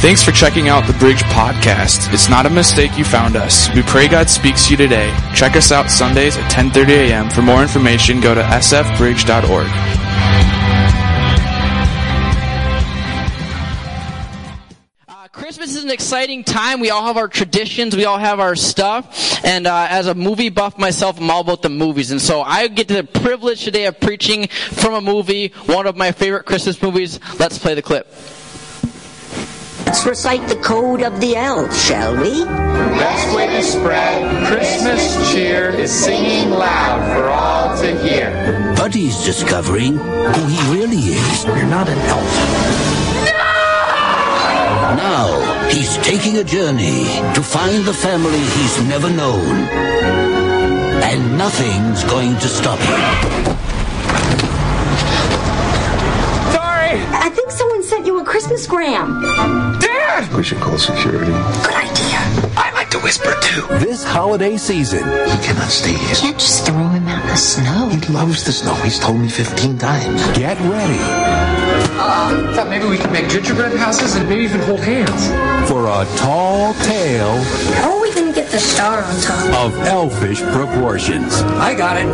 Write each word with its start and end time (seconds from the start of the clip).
Thanks 0.00 0.22
for 0.22 0.32
checking 0.32 0.70
out 0.70 0.86
the 0.86 0.94
Bridge 0.94 1.22
Podcast. 1.24 2.10
It's 2.14 2.30
not 2.30 2.46
a 2.46 2.50
mistake 2.50 2.96
you 2.96 3.04
found 3.04 3.36
us. 3.36 3.68
We 3.74 3.82
pray 3.82 4.08
God 4.08 4.30
speaks 4.30 4.64
to 4.64 4.70
you 4.70 4.78
today. 4.78 5.14
Check 5.34 5.56
us 5.56 5.70
out 5.70 5.90
Sundays 5.90 6.38
at 6.38 6.50
10:30 6.50 7.10
a.m. 7.10 7.28
For 7.28 7.42
more 7.42 7.60
information, 7.60 8.18
go 8.18 8.34
to 8.34 8.40
sfbridge.org. 8.40 9.66
Uh, 15.06 15.28
Christmas 15.32 15.76
is 15.76 15.84
an 15.84 15.90
exciting 15.90 16.44
time. 16.44 16.80
We 16.80 16.88
all 16.88 17.04
have 17.04 17.18
our 17.18 17.28
traditions. 17.28 17.94
We 17.94 18.06
all 18.06 18.18
have 18.18 18.40
our 18.40 18.56
stuff. 18.56 19.44
And 19.44 19.66
uh, 19.66 19.86
as 19.90 20.06
a 20.06 20.14
movie 20.14 20.48
buff 20.48 20.78
myself, 20.78 21.20
I'm 21.20 21.30
all 21.30 21.42
about 21.42 21.60
the 21.60 21.68
movies. 21.68 22.10
And 22.10 22.22
so 22.22 22.40
I 22.40 22.68
get 22.68 22.88
the 22.88 23.04
privilege 23.04 23.64
today 23.64 23.84
of 23.84 24.00
preaching 24.00 24.48
from 24.48 24.94
a 24.94 25.02
movie, 25.02 25.48
one 25.66 25.86
of 25.86 25.94
my 25.94 26.10
favorite 26.10 26.46
Christmas 26.46 26.80
movies. 26.80 27.20
Let's 27.38 27.58
play 27.58 27.74
the 27.74 27.82
clip. 27.82 28.10
Let's 29.90 30.06
recite 30.06 30.46
the 30.46 30.54
code 30.54 31.02
of 31.02 31.20
the 31.20 31.34
elves, 31.34 31.76
shall 31.84 32.14
we? 32.16 32.44
Best 32.44 33.34
way 33.34 33.48
to 33.48 33.60
spread 33.60 34.46
Christmas 34.46 35.32
cheer 35.32 35.70
is 35.70 35.90
singing 35.90 36.50
loud 36.50 37.02
for 37.12 37.28
all 37.28 37.76
to 37.82 37.98
hear. 38.00 38.30
Buddy's 38.76 39.24
discovering 39.24 39.96
who 39.96 40.46
he 40.46 40.72
really 40.72 41.18
is. 41.18 41.44
You're 41.44 41.66
not 41.66 41.88
an 41.88 41.98
elf. 42.06 42.22
Now, 44.94 45.68
he's 45.70 45.96
taking 45.98 46.36
a 46.36 46.44
journey 46.44 47.06
to 47.34 47.42
find 47.42 47.84
the 47.84 47.92
family 47.92 48.38
he's 48.38 48.84
never 48.84 49.10
known. 49.10 49.44
And 51.02 51.36
nothing's 51.36 52.04
going 52.04 52.36
to 52.36 52.46
stop 52.46 52.78
him. 52.78 53.00
Sorry! 56.54 56.94
I 57.12 57.28
think 57.34 57.50
someone 57.50 57.60
sent 57.60 57.69
you 57.69 57.69
a 58.20 58.24
Christmas 58.24 58.66
gram. 58.66 59.20
Dad! 59.80 60.32
We 60.34 60.42
should 60.42 60.58
call 60.58 60.76
security. 60.78 61.32
Good 61.32 61.74
idea. 61.74 62.18
I 62.56 62.70
like 62.74 62.90
to 62.90 62.98
whisper 62.98 63.34
too. 63.42 63.66
This 63.78 64.04
holiday 64.04 64.56
season, 64.56 64.98
He 65.04 65.36
cannot 65.44 65.70
stay 65.70 65.92
here. 65.94 66.14
Can't 66.16 66.38
just 66.38 66.66
throw 66.66 66.76
him 66.88 67.06
out 67.08 67.22
in 67.22 67.28
the 67.28 67.36
snow. 67.36 67.88
He 67.88 68.12
loves 68.12 68.44
the 68.44 68.52
snow. 68.52 68.74
He's 68.74 68.98
told 68.98 69.20
me 69.20 69.28
15 69.28 69.78
times. 69.78 70.22
get 70.38 70.58
ready 70.60 70.98
uh, 72.02 72.50
I 72.50 72.52
thought 72.54 72.68
maybe 72.68 72.86
we 72.86 72.96
could 72.98 73.12
make 73.12 73.28
gingerbread 73.28 73.76
houses 73.78 74.16
and 74.16 74.28
maybe 74.28 74.44
even 74.44 74.60
hold 74.62 74.80
hands. 74.80 75.28
for 75.68 75.86
a 75.86 76.04
tall 76.18 76.74
tale 76.74 77.36
How 77.82 77.96
are 77.96 78.00
we 78.02 78.12
gonna 78.14 78.32
get 78.32 78.50
the 78.50 78.58
star 78.58 79.02
on 79.02 79.20
top? 79.20 79.66
of 79.66 79.78
elfish 79.86 80.40
proportions. 80.42 81.40
I 81.42 81.74
got 81.74 81.96
it. 81.96 82.06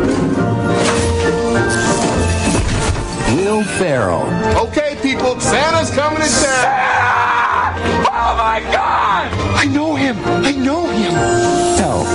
Will 3.35 3.63
Ferrell, 3.63 4.23
Okay, 4.67 4.86
people, 5.01 5.39
Santa's 5.39 5.89
coming 5.95 6.19
to 6.19 6.29
town. 6.29 7.79
Oh 8.05 8.35
my 8.37 8.59
god! 8.71 9.31
I 9.55 9.65
know 9.65 9.95
him! 9.95 10.17
I 10.23 10.51
know 10.51 10.87
him! 10.87 11.13
Elf, 11.79 12.07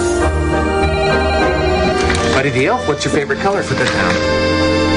Buddy 2.35 2.51
the 2.51 2.67
Elf, 2.67 2.87
what's 2.89 3.05
your 3.05 3.15
favorite 3.15 3.41
color 3.41 3.63
for 3.63 3.75
the 3.75 3.85
town? 3.85 4.92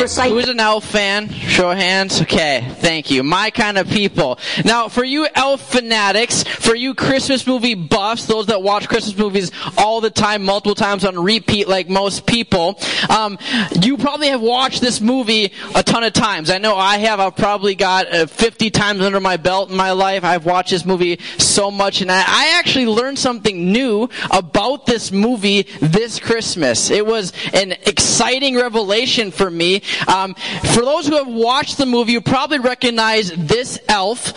Who's 0.00 0.48
an 0.48 0.60
elf 0.60 0.86
fan? 0.86 1.28
Show 1.28 1.72
of 1.72 1.76
hands. 1.76 2.22
Okay, 2.22 2.66
thank 2.76 3.10
you. 3.10 3.22
My 3.22 3.50
kind 3.50 3.76
of 3.76 3.86
people. 3.86 4.38
Now, 4.64 4.88
for 4.88 5.04
you 5.04 5.28
elf 5.34 5.60
fanatics, 5.60 6.42
for 6.42 6.74
you 6.74 6.94
Christmas 6.94 7.46
movie 7.46 7.74
buffs, 7.74 8.24
those 8.24 8.46
that 8.46 8.62
watch 8.62 8.88
Christmas 8.88 9.14
movies 9.18 9.52
all 9.76 10.00
the 10.00 10.08
time, 10.08 10.42
multiple 10.42 10.74
times 10.74 11.04
on 11.04 11.22
repeat, 11.22 11.68
like 11.68 11.90
most 11.90 12.24
people, 12.24 12.80
um, 13.10 13.36
you 13.82 13.98
probably 13.98 14.28
have 14.28 14.40
watched 14.40 14.80
this 14.80 15.02
movie 15.02 15.52
a 15.74 15.82
ton 15.82 16.02
of 16.02 16.14
times. 16.14 16.48
I 16.48 16.56
know 16.56 16.76
I 16.76 16.96
have. 16.96 17.20
I've 17.20 17.36
probably 17.36 17.74
got 17.74 18.10
uh, 18.10 18.24
50 18.24 18.70
times 18.70 19.02
under 19.02 19.20
my 19.20 19.36
belt 19.36 19.70
in 19.70 19.76
my 19.76 19.92
life. 19.92 20.24
I've 20.24 20.46
watched 20.46 20.70
this 20.70 20.86
movie 20.86 21.20
so 21.36 21.70
much, 21.70 22.00
and 22.00 22.10
I, 22.10 22.24
I 22.26 22.58
actually 22.58 22.86
learned 22.86 23.18
something 23.18 23.70
new 23.70 24.08
about 24.30 24.86
this 24.86 25.12
movie 25.12 25.66
this 25.82 26.18
Christmas. 26.18 26.88
It 26.88 27.04
was 27.04 27.34
an 27.52 27.72
exciting 27.72 28.56
revelation 28.56 29.30
for 29.30 29.50
me. 29.50 29.82
Um, 30.08 30.34
for 30.74 30.82
those 30.82 31.06
who 31.06 31.16
have 31.16 31.28
watched 31.28 31.78
the 31.78 31.86
movie, 31.86 32.12
you 32.12 32.20
probably 32.20 32.58
recognize 32.58 33.30
this 33.32 33.78
elf. 33.88 34.32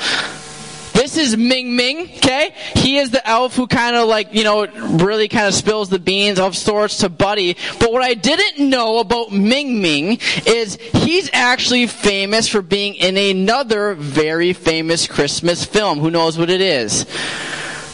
This 0.93 1.17
is 1.17 1.35
Ming 1.35 1.75
Ming, 1.75 2.01
okay? 2.17 2.53
He 2.75 2.97
is 2.97 3.09
the 3.09 3.27
elf 3.27 3.55
who 3.55 3.67
kind 3.67 3.95
of 3.95 4.07
like, 4.07 4.33
you 4.33 4.43
know, 4.43 4.67
really 4.67 5.27
kind 5.27 5.47
of 5.47 5.53
spills 5.53 5.89
the 5.89 5.99
beans 5.99 6.39
of 6.39 6.55
sorts 6.55 6.99
to 6.99 7.09
Buddy. 7.09 7.57
But 7.79 7.91
what 7.91 8.03
I 8.03 8.13
didn't 8.13 8.69
know 8.69 8.99
about 8.99 9.31
Ming 9.31 9.81
Ming 9.81 10.19
is 10.45 10.77
he's 10.93 11.29
actually 11.33 11.87
famous 11.87 12.47
for 12.47 12.61
being 12.61 12.95
in 12.95 13.17
another 13.17 13.95
very 13.95 14.53
famous 14.53 15.07
Christmas 15.07 15.65
film. 15.65 15.99
Who 15.99 16.11
knows 16.11 16.37
what 16.37 16.49
it 16.49 16.61
is? 16.61 17.05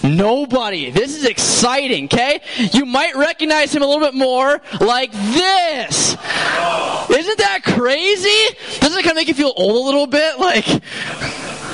Nobody. 0.03 0.91
This 0.91 1.15
is 1.15 1.25
exciting, 1.25 2.05
okay? 2.05 2.41
You 2.71 2.85
might 2.85 3.15
recognize 3.15 3.73
him 3.73 3.81
a 3.81 3.87
little 3.87 4.05
bit 4.05 4.13
more 4.13 4.61
like 4.79 5.11
this. 5.11 6.15
Isn't 7.09 7.37
that 7.37 7.61
crazy? 7.63 8.55
Doesn't 8.79 8.99
it 8.99 9.03
kind 9.03 9.11
of 9.11 9.15
make 9.15 9.27
you 9.27 9.33
feel 9.33 9.53
old 9.55 9.75
a 9.75 9.85
little 9.85 10.07
bit? 10.07 10.39
Like, 10.39 10.67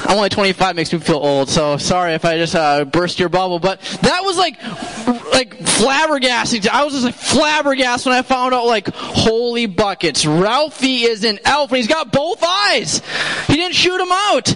I'm 0.08 0.18
only 0.18 0.30
25, 0.30 0.76
makes 0.76 0.94
me 0.94 1.00
feel 1.00 1.18
old, 1.18 1.50
so 1.50 1.78
sorry 1.78 2.14
if 2.14 2.26
I 2.26 2.38
just 2.38 2.56
uh, 2.56 2.86
burst 2.86 3.20
your 3.20 3.30
bubble. 3.30 3.60
But 3.60 3.82
that 4.02 4.22
was 4.24 4.38
like, 4.38 4.62
like 5.34 5.58
flabbergasting. 5.58 6.68
I 6.68 6.84
was 6.84 6.94
just 6.94 7.06
like 7.06 7.16
flabbergasted 7.16 8.10
when 8.10 8.18
I 8.18 8.22
found 8.22 8.54
out, 8.54 8.66
like, 8.66 8.88
holy 8.94 9.66
buckets. 9.66 10.26
Ralphie 10.26 11.04
is 11.04 11.24
an 11.24 11.40
elf, 11.44 11.72
and 11.72 11.78
he's 11.78 11.88
got 11.88 12.12
both 12.12 12.44
eyes. 12.44 13.02
He 13.48 13.56
didn't 13.56 13.76
shoot 13.76 14.00
him 14.00 14.12
out. 14.12 14.56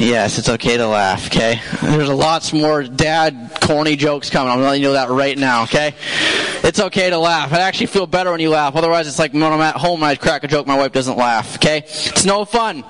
Yes, 0.00 0.38
it's 0.38 0.48
okay 0.48 0.78
to 0.78 0.86
laugh, 0.86 1.26
okay? 1.26 1.60
There's 1.82 2.08
lots 2.08 2.54
more 2.54 2.82
dad 2.84 3.50
corny 3.60 3.96
jokes 3.96 4.30
coming. 4.30 4.50
I'm 4.50 4.62
letting 4.62 4.80
you 4.80 4.88
know 4.88 4.94
that 4.94 5.10
right 5.10 5.36
now, 5.36 5.64
okay? 5.64 5.94
It's 6.64 6.80
okay 6.80 7.10
to 7.10 7.18
laugh. 7.18 7.52
I 7.52 7.60
actually 7.60 7.88
feel 7.88 8.06
better 8.06 8.30
when 8.30 8.40
you 8.40 8.48
laugh. 8.48 8.76
Otherwise, 8.76 9.08
it's 9.08 9.18
like 9.18 9.34
when 9.34 9.42
I'm 9.42 9.60
at 9.60 9.76
home 9.76 10.02
and 10.02 10.06
I 10.06 10.16
crack 10.16 10.42
a 10.42 10.48
joke, 10.48 10.66
my 10.66 10.78
wife 10.78 10.92
doesn't 10.92 11.18
laugh, 11.18 11.56
okay? 11.56 11.80
It's 11.84 12.24
no 12.24 12.46
fun. 12.46 12.82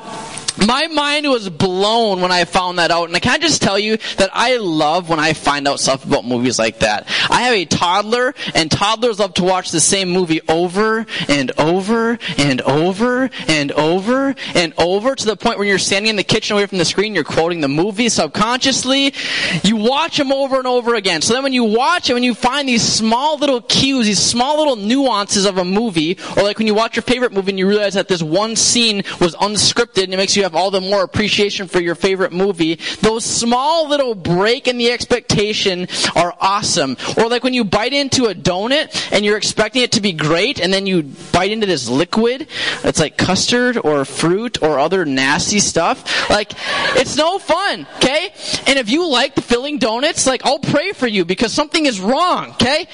My 0.58 0.86
mind 0.88 1.28
was 1.28 1.48
blown 1.48 2.20
when 2.20 2.32
I 2.32 2.44
found 2.44 2.78
that 2.78 2.90
out, 2.90 3.08
and 3.08 3.16
I 3.16 3.20
can't 3.20 3.42
just 3.42 3.62
tell 3.62 3.78
you 3.78 3.98
that 4.16 4.30
I 4.32 4.56
love 4.56 5.08
when 5.08 5.18
I 5.18 5.32
find 5.32 5.66
out 5.66 5.80
stuff 5.80 6.04
about 6.04 6.24
movies 6.24 6.58
like 6.58 6.80
that. 6.80 7.08
I 7.30 7.42
have 7.42 7.54
a 7.54 7.64
toddler, 7.64 8.34
and 8.54 8.70
toddlers 8.70 9.18
love 9.18 9.34
to 9.34 9.44
watch 9.44 9.70
the 9.70 9.80
same 9.80 10.10
movie 10.10 10.40
over 10.48 11.06
and 11.28 11.52
over 11.58 12.18
and 12.38 12.60
over 12.62 13.30
and 13.48 13.72
over 13.72 14.34
and 14.54 14.74
over 14.78 15.14
to 15.14 15.26
the 15.26 15.36
point 15.36 15.58
where 15.58 15.66
you're 15.66 15.78
standing 15.78 16.10
in 16.10 16.16
the 16.16 16.24
kitchen 16.24 16.56
away 16.56 16.66
from 16.66 16.78
the 16.78 16.84
screen, 16.84 17.14
you're 17.14 17.24
quoting 17.24 17.60
the 17.60 17.68
movie 17.68 18.08
subconsciously. 18.08 19.14
You 19.62 19.76
watch 19.76 20.16
them 20.16 20.32
over 20.32 20.58
and 20.58 20.66
over 20.66 20.94
again. 20.94 21.22
So 21.22 21.34
then 21.34 21.42
when 21.42 21.52
you 21.52 21.64
watch 21.64 22.10
it, 22.10 22.14
when 22.14 22.22
you 22.22 22.34
find 22.34 22.68
these 22.68 22.82
small 22.82 23.38
little 23.38 23.60
cues, 23.60 24.06
these 24.06 24.18
small 24.18 24.58
little 24.58 24.76
nuances 24.76 25.44
of 25.44 25.58
a 25.58 25.64
movie, 25.64 26.18
or 26.36 26.42
like 26.42 26.58
when 26.58 26.66
you 26.66 26.74
watch 26.74 26.96
your 26.96 27.02
favorite 27.02 27.32
movie 27.32 27.50
and 27.52 27.58
you 27.58 27.68
realize 27.68 27.94
that 27.94 28.08
this 28.08 28.22
one 28.22 28.56
scene 28.56 29.02
was 29.20 29.34
unscripted 29.36 30.04
and 30.04 30.14
it 30.14 30.16
makes 30.16 30.36
you 30.36 30.39
have 30.42 30.54
all 30.54 30.70
the 30.70 30.80
more 30.80 31.02
appreciation 31.02 31.68
for 31.68 31.80
your 31.80 31.94
favorite 31.94 32.32
movie, 32.32 32.76
those 33.00 33.24
small 33.24 33.88
little 33.88 34.14
break 34.14 34.68
in 34.68 34.78
the 34.78 34.90
expectation 34.90 35.88
are 36.14 36.34
awesome. 36.40 36.96
Or 37.16 37.28
like 37.28 37.44
when 37.44 37.54
you 37.54 37.64
bite 37.64 37.92
into 37.92 38.26
a 38.26 38.34
donut 38.34 39.12
and 39.12 39.24
you're 39.24 39.36
expecting 39.36 39.82
it 39.82 39.92
to 39.92 40.00
be 40.00 40.12
great 40.12 40.60
and 40.60 40.72
then 40.72 40.86
you 40.86 41.02
bite 41.32 41.50
into 41.50 41.66
this 41.66 41.88
liquid, 41.88 42.48
it's 42.84 43.00
like 43.00 43.16
custard 43.16 43.76
or 43.76 44.04
fruit 44.04 44.62
or 44.62 44.78
other 44.78 45.04
nasty 45.04 45.60
stuff. 45.60 46.30
Like, 46.30 46.52
it's 46.96 47.16
no 47.16 47.38
fun, 47.38 47.86
okay? 47.96 48.32
And 48.66 48.78
if 48.78 48.90
you 48.90 49.08
like 49.08 49.34
the 49.34 49.42
filling 49.42 49.78
donuts, 49.78 50.26
like, 50.26 50.44
I'll 50.44 50.58
pray 50.58 50.92
for 50.92 51.06
you 51.06 51.24
because 51.24 51.52
something 51.52 51.86
is 51.86 52.00
wrong, 52.00 52.50
okay? 52.50 52.86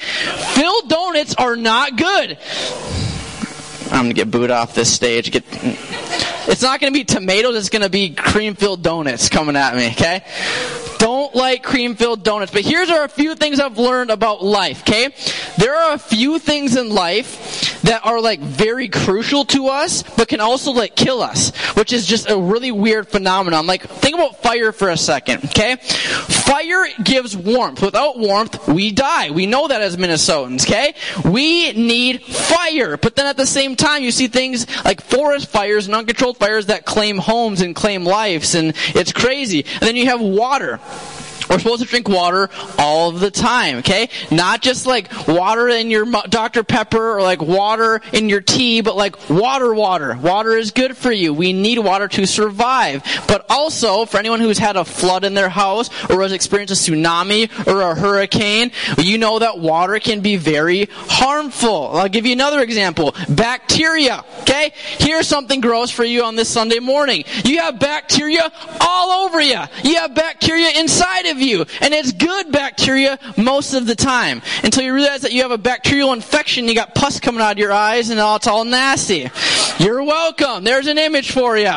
Filled 0.55 0.89
donuts 0.89 1.35
are 1.35 1.55
not 1.55 1.97
good. 1.97 2.37
I'm 3.91 4.05
gonna 4.05 4.13
get 4.13 4.29
booed 4.29 4.51
off 4.51 4.75
this 4.75 4.93
stage. 4.93 5.31
Get, 5.31 5.45
it's 6.47 6.61
not 6.61 6.79
gonna 6.79 6.91
be 6.91 7.03
tomatoes. 7.03 7.55
It's 7.55 7.69
gonna 7.69 7.89
be 7.89 8.09
cream-filled 8.11 8.81
donuts 8.81 9.29
coming 9.29 9.55
at 9.55 9.75
me. 9.75 9.87
Okay. 9.91 10.23
Like 11.37 11.61
cream-filled 11.61 12.23
donuts. 12.23 12.51
But 12.51 12.63
here's 12.63 12.89
are 12.89 13.03
a 13.03 13.09
few 13.09 13.35
things 13.35 13.59
I've 13.59 13.77
learned 13.77 14.09
about 14.09 14.43
life. 14.43 14.81
Okay. 14.81 15.09
There 15.57 15.75
are 15.75 15.93
a 15.93 15.99
few 15.99 16.39
things 16.39 16.75
in 16.75 16.89
life 16.89 17.79
that 17.83 18.03
are 18.05 18.19
like 18.19 18.39
very 18.39 18.89
crucial 18.89 19.45
to 19.45 19.67
us, 19.67 20.01
but 20.01 20.27
can 20.27 20.41
also 20.41 20.71
like 20.71 20.95
kill 20.95 21.21
us, 21.21 21.55
which 21.75 21.93
is 21.93 22.07
just 22.07 22.29
a 22.29 22.37
really 22.37 22.71
weird 22.71 23.07
phenomenon. 23.07 23.67
Like 23.67 23.83
think 23.83 24.15
about 24.15 24.41
fire 24.41 24.71
for 24.71 24.89
a 24.89 24.97
second. 24.97 25.45
Okay. 25.45 25.75
Fire 25.75 26.87
gives 27.03 27.37
warmth. 27.37 27.83
Without 27.83 28.17
warmth, 28.17 28.67
we 28.67 28.91
die. 28.91 29.29
We 29.29 29.45
know 29.45 29.67
that 29.67 29.81
as 29.81 29.95
Minnesotans. 29.95 30.63
Okay. 30.63 30.95
We 31.23 31.73
need 31.73 32.23
fire. 32.23 32.97
But 32.97 33.15
then 33.15 33.27
at 33.27 33.37
the 33.37 33.45
same 33.45 33.75
time, 33.75 34.01
you 34.01 34.11
see 34.11 34.27
things 34.27 34.65
like 34.83 35.01
forest 35.01 35.49
fires 35.49 35.85
and 35.85 35.95
uncontrolled 35.95 36.37
fires 36.37 36.65
that 36.65 36.85
claim 36.85 37.19
homes 37.19 37.61
and 37.61 37.75
claim 37.75 38.05
lives, 38.05 38.55
and 38.55 38.73
it's 38.95 39.13
crazy. 39.13 39.65
And 39.73 39.81
then 39.81 39.95
you 39.95 40.07
have 40.07 40.19
water. 40.19 40.79
We're 41.49 41.59
supposed 41.59 41.81
to 41.81 41.87
drink 41.87 42.09
water 42.09 42.49
all 42.77 43.11
the 43.11 43.31
time, 43.31 43.77
okay? 43.77 44.09
Not 44.31 44.61
just 44.61 44.85
like 44.85 45.09
water 45.27 45.69
in 45.69 45.89
your 45.89 46.05
Dr. 46.29 46.63
Pepper 46.63 47.17
or 47.17 47.21
like 47.21 47.41
water 47.41 48.01
in 48.11 48.29
your 48.29 48.41
tea, 48.41 48.81
but 48.81 48.95
like 48.95 49.29
water, 49.29 49.73
water. 49.73 50.17
Water 50.17 50.51
is 50.57 50.71
good 50.71 50.97
for 50.97 51.11
you. 51.11 51.33
We 51.33 51.53
need 51.53 51.79
water 51.79 52.07
to 52.09 52.25
survive. 52.25 53.03
But 53.27 53.45
also, 53.49 54.05
for 54.05 54.17
anyone 54.17 54.39
who's 54.39 54.57
had 54.57 54.75
a 54.75 54.83
flood 54.85 55.23
in 55.23 55.33
their 55.33 55.49
house 55.49 55.89
or 56.09 56.21
has 56.21 56.31
experienced 56.31 56.73
a 56.73 56.77
tsunami 56.77 57.49
or 57.67 57.81
a 57.81 57.95
hurricane, 57.95 58.71
you 58.97 59.17
know 59.17 59.39
that 59.39 59.59
water 59.59 59.99
can 59.99 60.21
be 60.21 60.35
very 60.35 60.89
harmful. 60.91 61.95
I'll 61.95 62.09
give 62.09 62.25
you 62.25 62.33
another 62.33 62.61
example. 62.61 63.15
Bacteria, 63.29 64.25
okay? 64.41 64.71
Here's 64.99 65.27
something 65.27 65.61
gross 65.61 65.91
for 65.91 66.03
you 66.03 66.23
on 66.23 66.35
this 66.35 66.49
Sunday 66.49 66.79
morning. 66.79 67.23
You 67.45 67.59
have 67.59 67.79
bacteria 67.79 68.51
all 68.81 69.25
over 69.25 69.41
you. 69.41 69.59
You 69.83 69.95
have 69.95 70.13
bacteria 70.13 70.69
inside 70.79 71.25
of 71.29 71.39
you. 71.39 71.65
And 71.81 71.93
it's 71.93 72.11
good 72.11 72.51
bacteria 72.51 73.19
most 73.37 73.73
of 73.73 73.85
the 73.85 73.95
time. 73.95 74.41
Until 74.63 74.83
you 74.83 74.93
realize 74.93 75.21
that 75.21 75.31
you 75.31 75.43
have 75.43 75.51
a 75.51 75.57
bacterial 75.57 76.13
infection, 76.13 76.67
you 76.67 76.75
got 76.75 76.95
pus 76.95 77.19
coming 77.19 77.41
out 77.41 77.53
of 77.53 77.57
your 77.57 77.71
eyes 77.71 78.09
and 78.09 78.19
it's 78.19 78.47
all 78.47 78.65
nasty. 78.65 79.29
You're 79.79 80.03
welcome. 80.03 80.63
There's 80.63 80.87
an 80.87 80.97
image 80.97 81.31
for 81.31 81.57
you. 81.57 81.63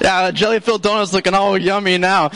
yeah, 0.00 0.30
jelly 0.32 0.60
filled 0.60 0.82
donut's 0.82 1.12
looking 1.12 1.34
all 1.34 1.58
yummy 1.58 1.98
now. 1.98 2.30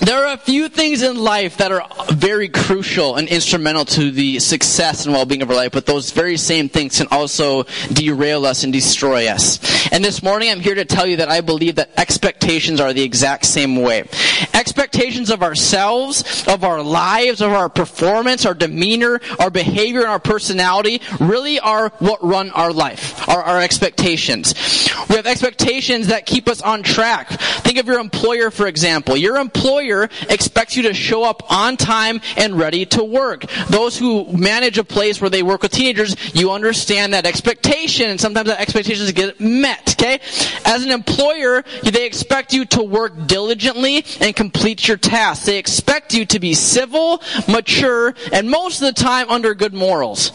There 0.00 0.24
are 0.24 0.32
a 0.32 0.38
few 0.38 0.70
things 0.70 1.02
in 1.02 1.18
life 1.18 1.58
that 1.58 1.70
are 1.70 1.86
very 2.10 2.48
crucial 2.48 3.16
and 3.16 3.28
instrumental 3.28 3.84
to 3.84 4.10
the 4.10 4.38
success 4.38 5.04
and 5.04 5.14
well-being 5.14 5.42
of 5.42 5.50
our 5.50 5.56
life, 5.56 5.72
but 5.72 5.84
those 5.84 6.10
very 6.10 6.38
same 6.38 6.70
things 6.70 6.96
can 6.96 7.06
also 7.10 7.64
derail 7.92 8.46
us 8.46 8.64
and 8.64 8.72
destroy 8.72 9.28
us. 9.28 9.60
And 9.92 10.02
this 10.02 10.22
morning 10.22 10.50
I'm 10.50 10.60
here 10.60 10.74
to 10.74 10.86
tell 10.86 11.06
you 11.06 11.18
that 11.18 11.28
I 11.28 11.42
believe 11.42 11.74
that 11.74 11.90
expectations 11.98 12.80
are 12.80 12.94
the 12.94 13.02
exact 13.02 13.44
same 13.44 13.76
way. 13.76 14.04
Expectations 14.54 15.30
of 15.30 15.42
ourselves, 15.42 16.48
of 16.48 16.64
our 16.64 16.82
lives, 16.82 17.42
of 17.42 17.52
our 17.52 17.68
performance, 17.68 18.46
our 18.46 18.54
demeanor, 18.54 19.20
our 19.38 19.50
behavior, 19.50 20.00
and 20.00 20.08
our 20.08 20.18
personality 20.18 21.02
really 21.20 21.60
are 21.60 21.90
what 21.98 22.24
run 22.24 22.50
our 22.52 22.72
life, 22.72 23.28
are 23.28 23.42
our 23.42 23.60
expectations. 23.60 24.54
We 25.10 25.16
have 25.16 25.26
expectations 25.26 26.06
that 26.06 26.24
keep 26.24 26.48
us 26.48 26.62
on 26.62 26.82
track. 26.82 27.28
Think 27.28 27.78
of 27.78 27.86
your 27.86 28.00
employer, 28.00 28.50
for 28.50 28.66
example. 28.66 29.16
Your 29.16 29.36
employer 29.36 29.89
expects 30.28 30.76
you 30.76 30.84
to 30.84 30.94
show 30.94 31.24
up 31.24 31.50
on 31.50 31.76
time 31.76 32.20
and 32.36 32.58
ready 32.58 32.86
to 32.86 33.04
work. 33.04 33.44
Those 33.68 33.98
who 33.98 34.26
manage 34.32 34.78
a 34.78 34.84
place 34.84 35.20
where 35.20 35.30
they 35.30 35.42
work 35.42 35.62
with 35.62 35.72
teenagers, 35.72 36.16
you 36.34 36.52
understand 36.52 37.14
that 37.14 37.26
expectation, 37.26 38.08
and 38.08 38.20
sometimes 38.20 38.48
that 38.48 38.60
expectations 38.60 39.10
get 39.12 39.40
met, 39.40 39.96
okay? 39.98 40.20
As 40.64 40.84
an 40.84 40.90
employer, 40.90 41.64
they 41.82 42.06
expect 42.06 42.52
you 42.52 42.64
to 42.66 42.82
work 42.82 43.26
diligently 43.26 44.04
and 44.20 44.34
complete 44.34 44.86
your 44.86 44.96
tasks. 44.96 45.46
They 45.46 45.58
expect 45.58 46.14
you 46.14 46.24
to 46.26 46.40
be 46.40 46.54
civil, 46.54 47.22
mature, 47.48 48.14
and 48.32 48.50
most 48.50 48.80
of 48.80 48.94
the 48.94 49.00
time 49.00 49.28
under 49.28 49.54
good 49.54 49.74
morals. 49.74 50.32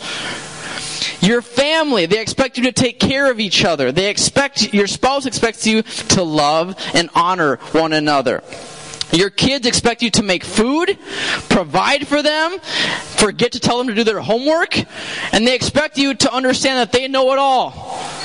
Your 1.22 1.42
family, 1.42 2.06
they 2.06 2.22
expect 2.22 2.58
you 2.58 2.66
to 2.66 2.72
take 2.72 3.00
care 3.00 3.32
of 3.32 3.40
each 3.40 3.66
other. 3.66 3.92
They 3.92 4.10
expect, 4.10 4.74
your 4.74 4.88
spouse 4.88 5.26
expects 5.26 5.66
you 5.66 5.82
to 5.82 6.24
love 6.24 6.76
and 6.94 7.10
honor 7.16 7.56
one 7.72 7.94
another. 7.94 8.44
Your 9.12 9.30
kids 9.30 9.68
expect 9.68 10.02
you 10.02 10.10
to 10.12 10.24
make 10.24 10.44
food, 10.44 10.98
provide 11.50 12.08
for 12.08 12.22
them, 12.22 12.60
forget 12.60 13.54
to 13.54 13.60
tell 13.60 13.78
them 13.78 13.88
to 13.88 13.96
do 13.96 14.04
their 14.04 14.20
homework, 14.20 14.78
and 15.34 15.48
they 15.48 15.56
expect 15.56 15.98
you 15.98 16.14
to 16.16 16.34
understand 16.34 16.80
that 16.80 16.92
they 16.92 17.08
know 17.08 17.32
it 17.32 17.40
all. 17.40 17.72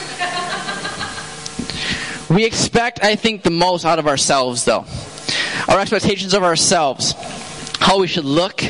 We 2.31 2.45
expect, 2.45 3.03
I 3.03 3.17
think, 3.17 3.43
the 3.43 3.51
most 3.51 3.85
out 3.85 3.99
of 3.99 4.07
ourselves, 4.07 4.65
though. 4.65 4.85
Our 5.67 5.81
expectations 5.81 6.33
of 6.33 6.45
ourselves. 6.45 7.13
How 7.81 7.99
we 7.99 8.07
should 8.07 8.25
look, 8.25 8.61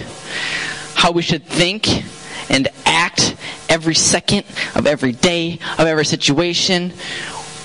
how 0.94 1.12
we 1.12 1.20
should 1.20 1.44
think, 1.44 1.86
and 2.48 2.68
act 2.86 3.36
every 3.68 3.94
second 3.94 4.46
of 4.74 4.86
every 4.86 5.12
day, 5.12 5.58
of 5.78 5.86
every 5.86 6.06
situation. 6.06 6.94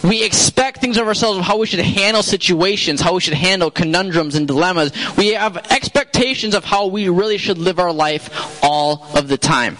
We 0.07 0.23
expect 0.23 0.81
things 0.81 0.97
of 0.97 1.07
ourselves 1.07 1.39
of 1.39 1.45
how 1.45 1.57
we 1.57 1.65
should 1.65 1.79
handle 1.79 2.21
situations, 2.21 3.01
how 3.01 3.15
we 3.15 3.21
should 3.21 3.33
handle 3.33 3.71
conundrums 3.71 4.35
and 4.35 4.47
dilemmas. 4.47 4.91
We 5.17 5.29
have 5.29 5.57
expectations 5.71 6.53
of 6.53 6.63
how 6.63 6.87
we 6.87 7.09
really 7.09 7.39
should 7.39 7.57
live 7.57 7.79
our 7.79 7.91
life 7.91 8.63
all 8.63 9.07
of 9.15 9.27
the 9.27 9.37
time. 9.37 9.77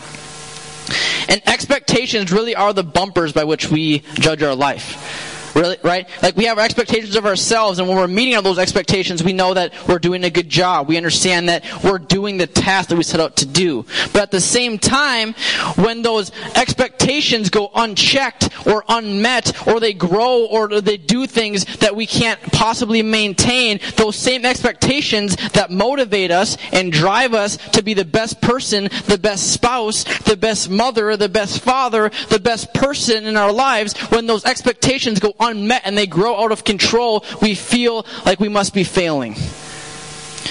And 1.30 1.42
expectations 1.48 2.32
really 2.32 2.56
are 2.56 2.74
the 2.74 2.84
bumpers 2.84 3.34
by 3.34 3.44
which 3.44 3.70
we 3.70 4.00
judge 4.16 4.42
our 4.42 4.56
life. 4.56 5.35
Really, 5.56 5.78
right? 5.84 6.10
Like 6.22 6.36
we 6.36 6.46
have 6.46 6.60
expectations 6.60 7.16
of 7.16 7.26
ourselves, 7.26 7.80
and 7.80 7.88
when 7.88 7.98
we're 7.98 8.08
meeting 8.08 8.36
all 8.36 8.42
those 8.42 8.60
expectations, 8.60 9.24
we 9.24 9.32
know 9.32 9.54
that 9.54 9.74
we're 9.88 10.00
doing 10.00 10.26
a 10.26 10.30
good 10.30 10.50
job. 10.50 10.90
We 10.90 10.98
understand 10.98 11.48
that 11.48 11.64
we're 11.82 11.98
doing 11.98 12.38
the 12.38 12.46
task 12.46 12.90
that 12.90 12.98
we 12.98 13.04
set 13.04 13.22
out 13.22 13.38
to 13.38 13.46
do. 13.46 13.86
But 14.12 14.24
at 14.24 14.32
the 14.32 14.42
same 14.42 14.78
time, 14.78 15.34
when 15.76 16.02
those 16.02 16.34
expectations 16.56 17.50
go 17.50 17.72
unchecked 17.74 18.50
or 18.68 18.84
unmet, 18.90 19.66
or 19.66 19.80
they 19.80 19.94
grow 19.94 20.46
or 20.46 20.82
they 20.82 20.98
do 20.98 21.26
things 21.26 21.64
that 21.78 21.96
we 21.96 22.06
can't 22.06 22.42
possibly 22.52 23.02
maintain, 23.02 23.80
those 23.96 24.18
same 24.18 24.46
expectations 24.46 25.38
that 25.54 25.72
motivate 25.72 26.32
us 26.32 26.58
and 26.74 26.92
drive 26.92 27.34
us 27.34 27.56
to 27.70 27.82
be 27.82 27.94
the 27.94 28.04
best 28.04 28.42
person, 28.42 28.90
the 29.06 29.18
best 29.18 29.54
spouse, 29.54 30.04
the 30.26 30.36
best 30.36 30.70
mother, 30.70 31.16
the 31.16 31.30
best 31.30 31.62
father, 31.62 32.12
the 32.28 32.40
best 32.40 32.74
person 32.74 33.26
in 33.26 33.38
our 33.38 33.54
lives, 33.54 33.98
when 34.12 34.28
those 34.28 34.44
expectations 34.44 35.20
go 35.20 35.34
unmet 35.46 35.84
and 35.86 35.98
they 35.98 36.08
grow 36.08 36.44
out 36.44 36.52
of 36.52 36.64
control, 36.64 37.24
we 37.42 37.56
feel 37.56 38.06
like 38.26 38.40
we 38.40 38.50
must 38.50 38.74
be 38.74 38.84
failing. 38.84 39.36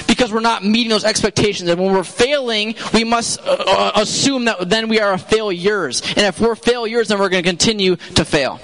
Because 0.06 0.32
we're 0.32 0.40
not 0.40 0.64
meeting 0.64 0.90
those 0.90 1.04
expectations. 1.04 1.70
And 1.70 1.80
when 1.80 1.92
we're 1.92 2.02
failing, 2.02 2.74
we 2.92 3.04
must 3.04 3.40
uh, 3.40 3.56
uh, 3.66 3.92
assume 3.96 4.46
that 4.46 4.68
then 4.68 4.88
we 4.88 5.00
are 5.00 5.16
failures. 5.18 6.02
And 6.16 6.20
if 6.20 6.40
we're 6.40 6.56
failures, 6.56 7.08
then 7.08 7.18
we're 7.18 7.28
going 7.28 7.42
to 7.42 7.48
continue 7.48 7.96
to 7.96 8.24
fail. 8.24 8.60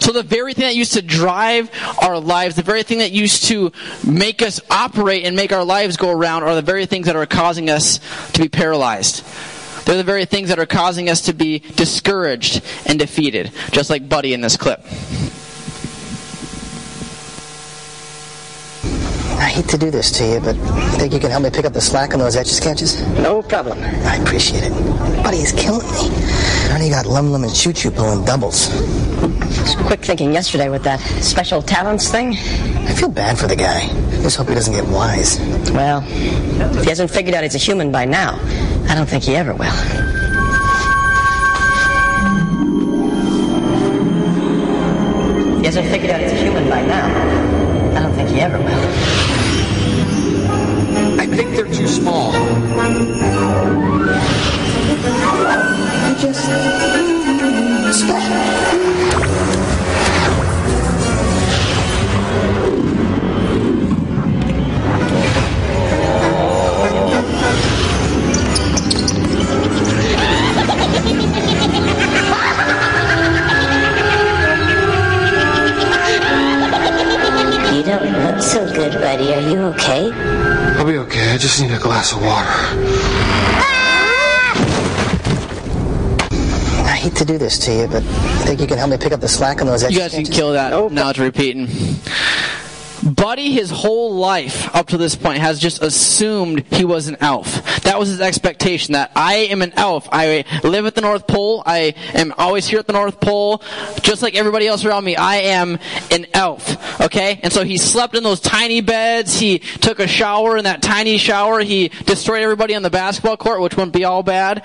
So 0.00 0.12
the 0.12 0.22
very 0.22 0.54
thing 0.54 0.64
that 0.64 0.76
used 0.76 0.94
to 0.94 1.02
drive 1.02 1.70
our 2.02 2.18
lives, 2.18 2.56
the 2.56 2.62
very 2.62 2.82
thing 2.82 2.98
that 2.98 3.12
used 3.12 3.44
to 3.44 3.72
make 4.06 4.42
us 4.42 4.60
operate 4.70 5.24
and 5.24 5.36
make 5.36 5.52
our 5.52 5.64
lives 5.64 5.96
go 5.96 6.10
around 6.10 6.42
are 6.42 6.54
the 6.54 6.62
very 6.62 6.86
things 6.86 7.06
that 7.06 7.16
are 7.16 7.26
causing 7.26 7.70
us 7.70 8.00
to 8.32 8.42
be 8.42 8.48
paralyzed. 8.48 9.24
They're 9.84 9.96
the 9.96 10.04
very 10.04 10.24
things 10.24 10.48
that 10.48 10.58
are 10.58 10.66
causing 10.66 11.08
us 11.08 11.22
to 11.22 11.32
be 11.32 11.58
discouraged 11.58 12.62
and 12.86 12.98
defeated, 12.98 13.52
just 13.70 13.90
like 13.90 14.08
Buddy 14.08 14.32
in 14.32 14.40
this 14.40 14.56
clip. 14.56 14.84
I 19.36 19.48
hate 19.48 19.68
to 19.68 19.78
do 19.78 19.90
this 19.90 20.10
to 20.12 20.24
you, 20.26 20.40
but 20.40 20.56
I 20.56 20.90
think 20.98 21.12
you 21.12 21.20
can 21.20 21.30
help 21.30 21.42
me 21.42 21.50
pick 21.50 21.64
up 21.64 21.74
the 21.74 21.80
slack 21.80 22.14
on 22.14 22.18
those 22.18 22.34
etch 22.34 22.46
sketches? 22.46 23.06
No 23.18 23.42
problem. 23.42 23.78
I 23.82 24.16
appreciate 24.16 24.64
it. 24.64 24.72
Buddy 25.22 25.38
is 25.38 25.52
killing 25.52 25.86
me. 25.92 26.08
I 26.64 26.68
already 26.70 26.88
got 26.88 27.06
Lum 27.06 27.30
Lum 27.30 27.44
and 27.44 27.54
Choo 27.54 27.72
Choo 27.72 27.90
pulling 27.90 28.24
doubles. 28.24 28.68
Quick 29.86 30.00
thinking 30.00 30.32
yesterday 30.32 30.70
with 30.70 30.82
that 30.84 30.98
special 31.22 31.60
talents 31.62 32.08
thing. 32.08 32.32
I 32.32 32.94
feel 32.94 33.10
bad 33.10 33.38
for 33.38 33.46
the 33.46 33.56
guy. 33.56 33.88
Just 34.22 34.38
hope 34.38 34.48
he 34.48 34.54
doesn't 34.54 34.72
get 34.72 34.86
wise. 34.86 35.38
Well, 35.70 36.02
if 36.06 36.84
he 36.84 36.88
hasn't 36.88 37.10
figured 37.10 37.34
out 37.34 37.42
he's 37.42 37.54
a 37.54 37.58
human 37.58 37.92
by 37.92 38.06
now, 38.06 38.38
I 38.88 38.94
don't 38.94 39.08
think 39.08 39.24
he 39.24 39.36
ever 39.36 39.54
will. 39.54 39.64
He 45.58 45.66
hasn't 45.66 45.88
figured 45.88 46.10
out 46.10 46.20
he's 46.20 46.32
a 46.32 46.36
human 46.36 46.68
by 46.68 46.82
now, 46.86 47.06
I 47.96 48.02
don't 48.02 48.14
think 48.14 48.28
he 48.28 48.40
ever 48.40 48.58
will. 48.58 48.84
I 51.20 51.26
think 51.26 51.56
they're 51.56 51.64
too 51.64 51.88
small. 51.88 52.32
You 56.08 56.14
just 56.20 56.44
special. 57.98 59.63
Just 81.54 81.70
need 81.70 81.76
a 81.76 81.80
glass 81.80 82.12
of 82.12 82.20
water. 82.20 82.50
I 86.82 86.96
hate 86.96 87.14
to 87.16 87.24
do 87.24 87.38
this 87.38 87.60
to 87.60 87.72
you, 87.72 87.86
but 87.86 88.02
I 88.02 88.44
think 88.44 88.60
you 88.60 88.66
can 88.66 88.76
help 88.76 88.90
me 88.90 88.96
pick 88.96 89.12
up 89.12 89.20
the 89.20 89.28
slack 89.28 89.60
on 89.60 89.68
those 89.68 89.84
etch 89.84 89.92
You 89.92 90.00
guys 90.00 90.14
can 90.14 90.24
kill 90.24 90.54
that. 90.54 90.90
Now 90.90 91.10
it's 91.10 91.18
repeating. 91.20 91.68
Buddy, 93.04 93.52
his 93.52 93.70
whole 93.70 94.16
life 94.16 94.74
up 94.74 94.88
to 94.88 94.96
this 94.96 95.14
point, 95.14 95.38
has 95.38 95.60
just 95.60 95.80
assumed 95.80 96.64
he 96.72 96.84
was 96.84 97.06
an 97.06 97.18
elf. 97.20 97.63
That 97.82 97.98
was 97.98 98.08
his 98.08 98.20
expectation, 98.20 98.92
that 98.92 99.12
I 99.14 99.34
am 99.50 99.62
an 99.62 99.72
elf. 99.76 100.08
I 100.10 100.44
live 100.62 100.86
at 100.86 100.94
the 100.94 101.00
North 101.00 101.26
Pole. 101.26 101.62
I 101.66 101.94
am 102.14 102.32
always 102.38 102.66
here 102.66 102.78
at 102.78 102.86
the 102.86 102.92
North 102.92 103.20
Pole. 103.20 103.62
Just 104.02 104.22
like 104.22 104.34
everybody 104.34 104.66
else 104.66 104.84
around 104.84 105.04
me, 105.04 105.16
I 105.16 105.36
am 105.36 105.78
an 106.10 106.26
elf. 106.32 107.00
Okay? 107.00 107.40
And 107.42 107.52
so 107.52 107.64
he 107.64 107.76
slept 107.76 108.14
in 108.14 108.22
those 108.22 108.40
tiny 108.40 108.80
beds. 108.80 109.38
He 109.38 109.58
took 109.58 109.98
a 109.98 110.06
shower 110.06 110.56
in 110.56 110.64
that 110.64 110.82
tiny 110.82 111.18
shower. 111.18 111.60
He 111.60 111.88
destroyed 111.88 112.42
everybody 112.42 112.74
on 112.74 112.82
the 112.82 112.90
basketball 112.90 113.36
court, 113.36 113.60
which 113.60 113.76
wouldn't 113.76 113.92
be 113.92 114.04
all 114.04 114.22
bad 114.22 114.64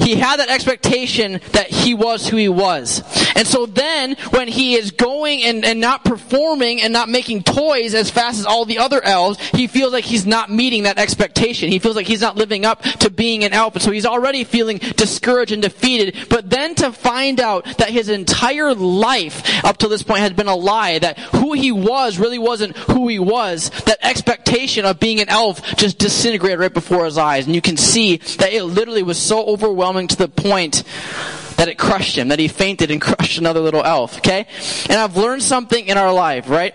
he 0.00 0.16
had 0.16 0.38
that 0.38 0.48
expectation 0.48 1.40
that 1.52 1.68
he 1.68 1.94
was 1.94 2.26
who 2.26 2.36
he 2.36 2.48
was. 2.48 3.02
And 3.34 3.46
so 3.46 3.66
then, 3.66 4.16
when 4.30 4.48
he 4.48 4.74
is 4.74 4.90
going 4.90 5.42
and, 5.42 5.64
and 5.64 5.80
not 5.80 6.04
performing 6.04 6.80
and 6.82 6.92
not 6.92 7.08
making 7.08 7.42
toys 7.42 7.94
as 7.94 8.10
fast 8.10 8.38
as 8.40 8.46
all 8.46 8.64
the 8.64 8.78
other 8.78 9.02
elves, 9.02 9.38
he 9.50 9.66
feels 9.66 9.92
like 9.92 10.04
he's 10.04 10.26
not 10.26 10.50
meeting 10.50 10.84
that 10.84 10.98
expectation. 10.98 11.70
He 11.70 11.78
feels 11.78 11.96
like 11.96 12.06
he's 12.06 12.20
not 12.20 12.36
living 12.36 12.64
up 12.64 12.82
to 12.82 13.10
being 13.10 13.44
an 13.44 13.52
elf. 13.52 13.74
And 13.74 13.82
so 13.82 13.90
he's 13.90 14.06
already 14.06 14.44
feeling 14.44 14.78
discouraged 14.78 15.52
and 15.52 15.62
defeated. 15.62 16.28
But 16.28 16.50
then 16.50 16.74
to 16.76 16.92
find 16.92 17.40
out 17.40 17.64
that 17.78 17.90
his 17.90 18.08
entire 18.08 18.74
life 18.74 19.64
up 19.64 19.78
to 19.78 19.88
this 19.88 20.02
point 20.02 20.20
had 20.20 20.36
been 20.36 20.48
a 20.48 20.54
lie, 20.54 20.98
that 20.98 21.18
who 21.18 21.52
he 21.52 21.72
was 21.72 22.18
really 22.18 22.38
wasn't 22.38 22.76
who 22.76 23.08
he 23.08 23.18
was, 23.18 23.70
that 23.86 23.98
expectation 24.02 24.84
of 24.84 25.00
being 25.00 25.20
an 25.20 25.28
elf 25.28 25.76
just 25.76 25.98
disintegrated 25.98 26.58
right 26.58 26.74
before 26.74 27.04
his 27.04 27.18
eyes. 27.18 27.46
And 27.46 27.54
you 27.54 27.62
can 27.62 27.76
see 27.76 28.16
that 28.38 28.52
it 28.52 28.64
literally 28.64 29.02
was 29.02 29.18
so 29.18 29.44
overwhelming 29.46 30.08
to 30.08 30.16
the 30.16 30.28
point 30.28 30.82
that 31.60 31.68
it 31.68 31.76
crushed 31.76 32.16
him, 32.16 32.28
that 32.28 32.38
he 32.38 32.48
fainted 32.48 32.90
and 32.90 33.02
crushed 33.02 33.36
another 33.36 33.60
little 33.60 33.84
elf, 33.84 34.16
okay? 34.16 34.46
And 34.88 34.98
I've 34.98 35.18
learned 35.18 35.42
something 35.42 35.88
in 35.88 35.98
our 35.98 36.10
life, 36.10 36.48
right? 36.48 36.74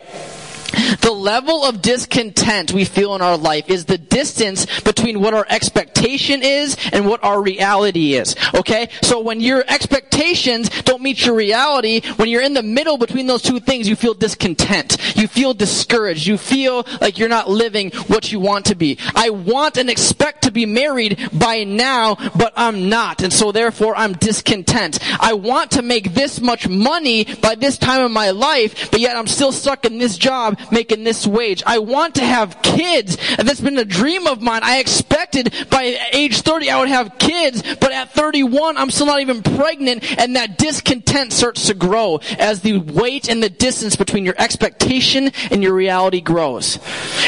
The 1.01 1.11
level 1.11 1.63
of 1.63 1.81
discontent 1.81 2.73
we 2.73 2.85
feel 2.85 3.15
in 3.15 3.21
our 3.21 3.37
life 3.37 3.69
is 3.69 3.85
the 3.85 3.97
distance 3.97 4.65
between 4.81 5.21
what 5.21 5.33
our 5.33 5.45
expectation 5.49 6.41
is 6.43 6.77
and 6.91 7.05
what 7.07 7.23
our 7.23 7.41
reality 7.41 8.13
is. 8.13 8.35
Okay? 8.53 8.89
So 9.01 9.19
when 9.19 9.41
your 9.41 9.63
expectations 9.67 10.69
don't 10.83 11.01
meet 11.01 11.25
your 11.25 11.35
reality, 11.35 12.01
when 12.15 12.29
you're 12.29 12.41
in 12.41 12.53
the 12.53 12.63
middle 12.63 12.97
between 12.97 13.27
those 13.27 13.41
two 13.41 13.59
things, 13.59 13.87
you 13.87 13.95
feel 13.95 14.13
discontent. 14.13 14.97
You 15.15 15.27
feel 15.27 15.53
discouraged. 15.53 16.25
You 16.25 16.37
feel 16.37 16.85
like 17.01 17.17
you're 17.17 17.29
not 17.29 17.49
living 17.49 17.91
what 18.07 18.31
you 18.31 18.39
want 18.39 18.65
to 18.65 18.75
be. 18.75 18.97
I 19.15 19.29
want 19.29 19.77
and 19.77 19.89
expect 19.89 20.43
to 20.43 20.51
be 20.51 20.65
married 20.65 21.29
by 21.33 21.63
now, 21.63 22.15
but 22.35 22.53
I'm 22.55 22.89
not. 22.89 23.21
And 23.21 23.31
so 23.31 23.51
therefore 23.51 23.95
I'm 23.95 24.13
discontent. 24.13 24.99
I 25.21 25.33
want 25.33 25.71
to 25.71 25.81
make 25.81 26.13
this 26.13 26.39
much 26.41 26.67
money 26.67 27.25
by 27.25 27.55
this 27.55 27.77
time 27.77 28.03
of 28.03 28.11
my 28.11 28.31
life, 28.31 28.91
but 28.91 28.99
yet 28.99 29.15
I'm 29.15 29.27
still 29.27 29.51
stuck 29.51 29.85
in 29.85 29.97
this 29.97 30.17
job 30.17 30.59
making 30.71 31.03
this 31.03 31.25
wage. 31.25 31.63
I 31.65 31.79
want 31.79 32.15
to 32.15 32.25
have 32.25 32.61
kids. 32.61 33.17
That's 33.37 33.61
been 33.61 33.77
a 33.77 33.85
dream 33.85 34.27
of 34.27 34.41
mine. 34.41 34.61
I 34.63 34.79
expected 34.79 35.53
by 35.69 35.97
age 36.11 36.41
30 36.41 36.69
I 36.69 36.79
would 36.79 36.89
have 36.89 37.17
kids, 37.17 37.63
but 37.79 37.91
at 37.91 38.11
31 38.11 38.77
I'm 38.77 38.91
still 38.91 39.07
not 39.07 39.21
even 39.21 39.41
pregnant 39.41 40.19
and 40.19 40.35
that 40.35 40.57
discontent 40.57 41.33
starts 41.33 41.67
to 41.67 41.73
grow 41.73 42.19
as 42.37 42.61
the 42.61 42.77
weight 42.77 43.29
and 43.29 43.41
the 43.41 43.49
distance 43.49 43.95
between 43.95 44.25
your 44.25 44.35
expectation 44.37 45.31
and 45.51 45.63
your 45.63 45.73
reality 45.73 46.21
grows. 46.21 46.79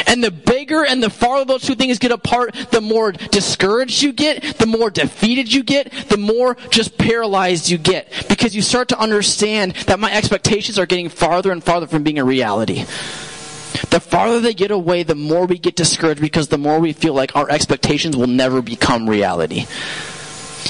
And 0.06 0.24
the 0.24 0.32
bigger 0.32 0.86
and 0.86 1.02
the 1.02 1.10
farther 1.10 1.46
those 1.46 1.64
two 1.64 1.76
things 1.76 2.00
get 2.00 2.12
apart, 2.12 2.54
the 2.72 2.82
more 2.82 3.12
discouraged 3.12 4.02
you 4.02 4.14
get, 4.14 4.44
the 4.60 4.66
more 4.66 4.90
defeated 4.90 5.52
you 5.52 5.64
get, 5.64 5.92
the 6.10 6.18
more 6.18 6.56
just 6.70 6.98
paralyzed 6.98 7.70
you 7.70 7.78
get 7.78 8.12
because 8.30 8.56
you 8.56 8.62
start 8.62 8.90
to 8.90 9.00
understand 9.00 9.74
that 9.88 10.00
my 10.00 10.12
expectations 10.12 10.78
are 10.78 10.86
getting 10.86 11.10
farther 11.10 11.52
and 11.52 11.64
farther 11.64 11.88
from 11.88 12.04
being 12.04 12.20
a 12.20 12.26
reality. 12.26 12.86
The 13.90 14.00
farther 14.00 14.40
they 14.40 14.54
get 14.54 14.72
away, 14.72 15.04
the 15.04 15.16
more 15.16 15.46
we 15.46 15.58
get 15.58 15.76
discouraged 15.76 16.22
because 16.22 16.48
the 16.48 16.58
more 16.58 16.80
we 16.80 16.94
feel 16.94 17.14
like 17.14 17.36
our 17.36 17.50
expectations 17.50 18.16
will 18.16 18.28
never 18.28 18.62
become 18.62 19.10
reality. 19.10 19.66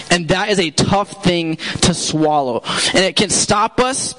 And 0.10 0.28
that 0.30 0.50
is 0.50 0.60
a 0.60 0.72
tough 0.72 1.24
thing 1.24 1.58
to 1.82 1.94
swallow. 1.94 2.62
And 2.94 3.04
it 3.04 3.16
can 3.16 3.30
stop 3.30 3.80
us 3.80 4.14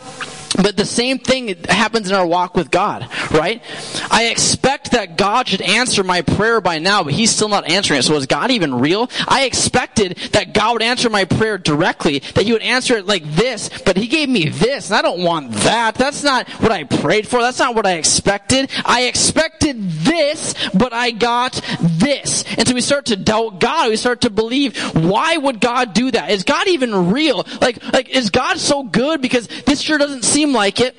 but 0.61 0.77
the 0.77 0.85
same 0.85 1.19
thing 1.19 1.55
happens 1.69 2.09
in 2.09 2.15
our 2.15 2.27
walk 2.27 2.57
with 2.57 2.71
God, 2.71 3.09
right? 3.31 3.63
I 4.11 4.27
expect 4.27 4.93
that 4.93 5.17
God 5.17 5.49
should 5.49 5.63
answer 5.63 6.03
my 6.03 6.23
prayer 6.23 6.61
by 6.61 6.79
now, 6.79 7.05
but 7.05 7.13
He's 7.13 7.31
still 7.31 7.49
not 7.49 7.69
answering 7.69 8.01
it. 8.01 8.03
So 8.03 8.15
is 8.15 8.27
God 8.27 8.51
even 8.51 8.75
real? 8.75 9.11
I 9.27 9.45
expected 9.45 10.17
that 10.33 10.55
God 10.55 10.75
would 10.75 10.83
answer 10.83 11.09
my 11.09 11.25
prayer 11.25 11.59
directly, 11.59 12.19
that 12.19 12.45
He 12.45 12.53
would 12.53 12.63
answer 12.63 12.97
it 12.97 13.07
like 13.07 13.25
this, 13.25 13.71
but 13.85 13.97
He 13.97 14.07
gave 14.07 14.29
me 14.29 14.49
this, 14.49 14.91
and 14.91 14.99
I 14.99 15.03
don't 15.03 15.23
want 15.23 15.53
that. 15.53 15.95
That's 15.95 16.23
not 16.23 16.49
what 16.61 16.73
I 16.73 16.85
prayed 16.85 17.27
for. 17.27 17.41
That's 17.41 17.59
not 17.59 17.75
what 17.75 17.87
I 17.87 17.93
expected. 17.95 18.71
I 18.85 19.05
expected 19.05 19.81
this, 19.91 20.55
but 20.75 20.93
I 20.93 21.11
got 21.13 21.61
this. 21.81 22.45
And 22.57 22.67
so 22.67 22.75
we 22.75 22.81
start 22.81 23.07
to 23.07 23.17
doubt 23.17 23.61
God. 23.61 23.91
We 23.91 23.97
start 23.97 24.23
to 24.23 24.31
believe, 24.31 24.77
why 24.95 25.37
would 25.37 25.61
God 25.61 25.95
do 25.95 26.11
that? 26.11 26.31
Is 26.31 26.45
God 26.45 26.69
even 26.69 27.13
real? 27.13 27.47
Like, 27.61 27.83
like, 27.93 28.09
is 28.09 28.31
God 28.31 28.59
so 28.59 28.83
good? 28.83 29.21
Because 29.21 29.47
this 29.67 29.81
sure 29.81 29.99
doesn't 29.99 30.25
seem 30.25 30.48
seem 30.49 30.55
like 30.55 30.81
it. 30.81 30.95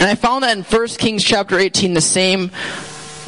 And 0.00 0.08
I 0.08 0.14
found 0.14 0.44
that 0.44 0.56
in 0.56 0.64
1 0.64 0.88
Kings 0.96 1.22
chapter 1.22 1.58
18, 1.58 1.92
the 1.92 2.00
same 2.00 2.50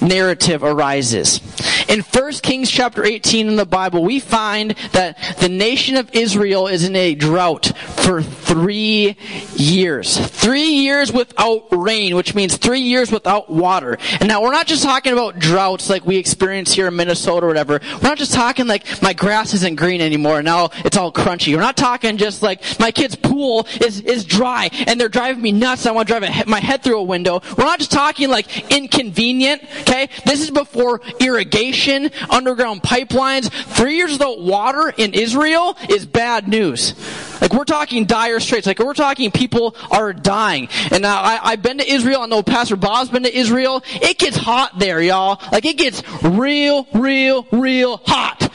narrative 0.03 0.63
arises. 0.63 1.41
In 1.89 2.01
1 2.01 2.33
Kings 2.35 2.71
chapter 2.71 3.05
18 3.05 3.49
in 3.49 3.57
the 3.57 3.67
Bible, 3.67 4.05
we 4.05 4.21
find 4.21 4.73
that 4.93 5.17
the 5.39 5.49
nation 5.49 5.97
of 5.97 6.11
Israel 6.13 6.67
is 6.67 6.85
in 6.85 6.97
a 6.97 7.15
drought 7.15 7.73
for 8.03 8.23
three 8.23 9.17
years. 9.55 10.19
Three 10.19 10.71
years 10.71 11.13
without 11.13 11.67
rain, 11.71 12.17
which 12.17 12.35
means 12.35 12.57
three 12.57 12.81
years 12.81 13.11
without 13.11 13.51
water. 13.51 13.99
And 14.21 14.29
now 14.29 14.43
we're 14.43 14.53
not 14.53 14.67
just 14.67 14.83
talking 14.83 15.13
about 15.13 15.39
droughts 15.39 15.89
like 15.89 16.05
we 16.05 16.17
experience 16.17 16.73
here 16.73 16.89
in 16.89 16.97
Minnesota 16.97 17.47
or 17.47 17.49
whatever. 17.49 17.81
We're 17.95 18.09
not 18.09 18.19
just 18.19 18.33
talking 18.33 18.67
like 18.67 19.03
my 19.03 19.13
grass 19.13 19.55
isn't 19.55 19.77
green 19.77 20.01
anymore. 20.01 20.43
Now 20.43 20.71
it's 20.85 20.97
all 20.97 21.13
crunchy. 21.13 21.55
We're 21.55 21.61
not 21.61 21.77
talking 21.77 22.17
just 22.17 22.43
like 22.43 22.63
my 22.81 22.91
kid's 22.91 23.15
pool 23.15 23.67
is, 23.81 24.01
is 24.01 24.25
dry 24.25 24.69
and 24.87 25.01
they're 25.01 25.09
driving 25.09 25.43
me 25.43 25.53
nuts. 25.53 25.87
I 25.87 25.93
want 25.93 26.09
to 26.09 26.19
drive 26.19 26.47
my 26.47 26.61
head 26.61 26.83
through 26.83 26.99
a 26.99 27.03
window. 27.03 27.41
We're 27.57 27.65
not 27.65 27.79
just 27.79 27.93
talking 27.93 28.29
like 28.29 28.71
inconvenient. 28.71 29.63
Okay. 29.93 30.09
This 30.25 30.41
is 30.41 30.51
before 30.51 31.03
irrigation, 31.21 32.11
underground 32.31 32.83
pipelines. 32.83 33.51
Three 33.51 33.97
years 33.97 34.13
without 34.13 34.41
water 34.41 34.93
in 34.97 35.13
Israel 35.13 35.77
is 35.91 36.07
bad 36.07 36.49
news. 36.49 36.95
Like 37.43 37.53
we're 37.53 37.65
talking 37.65 38.07
dire 38.07 38.41
straits. 38.41 38.67
Like 38.67 38.79
we're 38.79 38.95
talking 38.95 39.31
people 39.31 39.77
are 39.91 40.15
dying. 40.15 40.71
And 40.91 41.03
now 41.03 41.21
I, 41.21 41.41
I've 41.43 41.63
been 41.63 41.77
to 41.77 41.87
Israel. 41.87 42.23
I 42.23 42.27
know 42.27 42.43
Pastor 42.43 42.77
Bob's 42.77 43.11
been 43.11 43.25
to 43.25 43.37
Israel. 43.37 43.83
It 43.87 44.17
gets 44.17 44.39
hot 44.39 44.79
there, 44.79 45.03
y'all. 45.03 45.39
Like 45.53 45.67
it 45.67 45.77
gets 45.77 46.03
real, 46.23 46.89
real, 46.95 47.47
real 47.53 47.99
hot. 48.07 48.49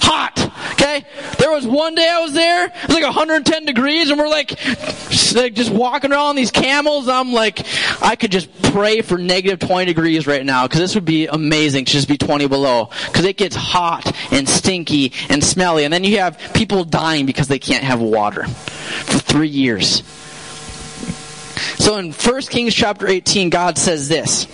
Hot. 0.00 0.47
Okay? 0.72 1.04
There 1.38 1.50
was 1.50 1.66
one 1.66 1.94
day 1.94 2.08
I 2.08 2.20
was 2.20 2.32
there, 2.32 2.66
it 2.66 2.86
was 2.86 2.94
like 2.94 3.04
110 3.04 3.64
degrees, 3.64 4.10
and 4.10 4.18
we're 4.18 4.28
like, 4.28 4.50
like 5.34 5.54
just 5.54 5.70
walking 5.70 6.12
around 6.12 6.26
on 6.26 6.36
these 6.36 6.50
camels. 6.50 7.08
I'm 7.08 7.32
like, 7.32 7.66
I 8.02 8.16
could 8.16 8.32
just 8.32 8.50
pray 8.62 9.00
for 9.02 9.18
negative 9.18 9.58
20 9.58 9.86
degrees 9.86 10.26
right 10.26 10.44
now, 10.44 10.66
because 10.66 10.80
this 10.80 10.94
would 10.94 11.04
be 11.04 11.26
amazing 11.26 11.84
to 11.86 11.92
just 11.92 12.08
be 12.08 12.18
20 12.18 12.46
below. 12.48 12.90
Because 13.06 13.24
it 13.24 13.36
gets 13.36 13.56
hot 13.56 14.12
and 14.32 14.48
stinky 14.48 15.12
and 15.28 15.42
smelly. 15.42 15.84
And 15.84 15.92
then 15.92 16.04
you 16.04 16.18
have 16.18 16.38
people 16.54 16.84
dying 16.84 17.26
because 17.26 17.48
they 17.48 17.58
can't 17.58 17.84
have 17.84 18.00
water 18.00 18.46
for 18.46 19.18
three 19.18 19.48
years. 19.48 20.02
So 21.78 21.96
in 21.96 22.12
1 22.12 22.40
Kings 22.42 22.74
chapter 22.74 23.06
18, 23.06 23.50
God 23.50 23.78
says 23.78 24.08
this. 24.08 24.46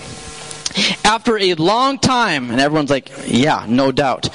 After 1.05 1.39
a 1.39 1.55
long 1.55 1.99
time, 1.99 2.51
and 2.51 2.61
everyone's 2.61 2.91
like, 2.91 3.11
yeah, 3.27 3.65
no 3.69 3.93
doubt. 3.93 4.29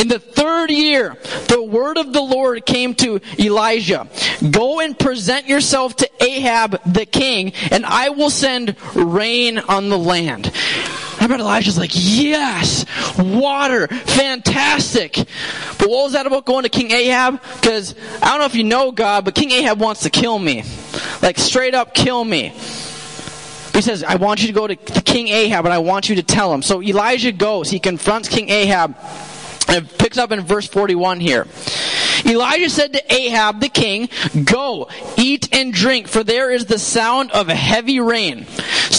In 0.00 0.08
the 0.08 0.18
third 0.18 0.70
year, 0.70 1.14
the 1.48 1.62
word 1.62 1.98
of 1.98 2.14
the 2.14 2.22
Lord 2.22 2.64
came 2.64 2.94
to 2.96 3.20
Elijah. 3.38 4.08
Go 4.50 4.80
and 4.80 4.98
present 4.98 5.46
yourself 5.46 5.94
to 5.96 6.08
Ahab 6.24 6.80
the 6.90 7.04
king, 7.04 7.52
and 7.70 7.84
I 7.84 8.08
will 8.08 8.30
send 8.30 8.76
rain 8.94 9.58
on 9.58 9.90
the 9.90 9.98
land. 9.98 10.50
I 11.20 11.26
bet 11.26 11.38
Elijah's 11.38 11.76
like, 11.76 11.90
yes, 11.92 12.86
water, 13.18 13.88
fantastic. 13.88 15.16
But 15.78 15.88
what 15.90 16.04
was 16.04 16.12
that 16.12 16.26
about 16.26 16.46
going 16.46 16.62
to 16.62 16.70
King 16.70 16.92
Ahab? 16.92 17.38
Because 17.56 17.94
I 18.22 18.30
don't 18.30 18.38
know 18.38 18.46
if 18.46 18.54
you 18.54 18.64
know 18.64 18.92
God, 18.92 19.26
but 19.26 19.34
King 19.34 19.50
Ahab 19.50 19.78
wants 19.78 20.04
to 20.04 20.10
kill 20.10 20.38
me. 20.38 20.64
Like 21.20 21.36
straight 21.36 21.74
up 21.74 21.92
kill 21.92 22.24
me. 22.24 22.54
He 23.74 23.82
says, 23.82 24.02
I 24.02 24.16
want 24.16 24.40
you 24.40 24.46
to 24.46 24.52
go 24.54 24.66
to 24.66 24.76
King 24.76 25.28
Ahab 25.28 25.66
and 25.66 25.74
I 25.74 25.78
want 25.78 26.08
you 26.08 26.16
to 26.16 26.22
tell 26.22 26.52
him. 26.52 26.62
So 26.62 26.82
Elijah 26.82 27.32
goes. 27.32 27.68
He 27.70 27.78
confronts 27.78 28.28
King 28.28 28.48
Ahab. 28.48 28.96
It 29.70 29.98
picks 29.98 30.18
up 30.18 30.32
in 30.32 30.40
verse 30.40 30.66
41 30.66 31.20
here. 31.20 31.46
Elijah 32.26 32.70
said 32.70 32.92
to 32.92 33.12
Ahab 33.12 33.60
the 33.60 33.68
king, 33.68 34.08
Go, 34.44 34.88
eat 35.16 35.54
and 35.54 35.72
drink, 35.72 36.08
for 36.08 36.22
there 36.22 36.50
is 36.50 36.66
the 36.66 36.78
sound 36.78 37.30
of 37.32 37.48
heavy 37.48 38.00
rain. 38.00 38.46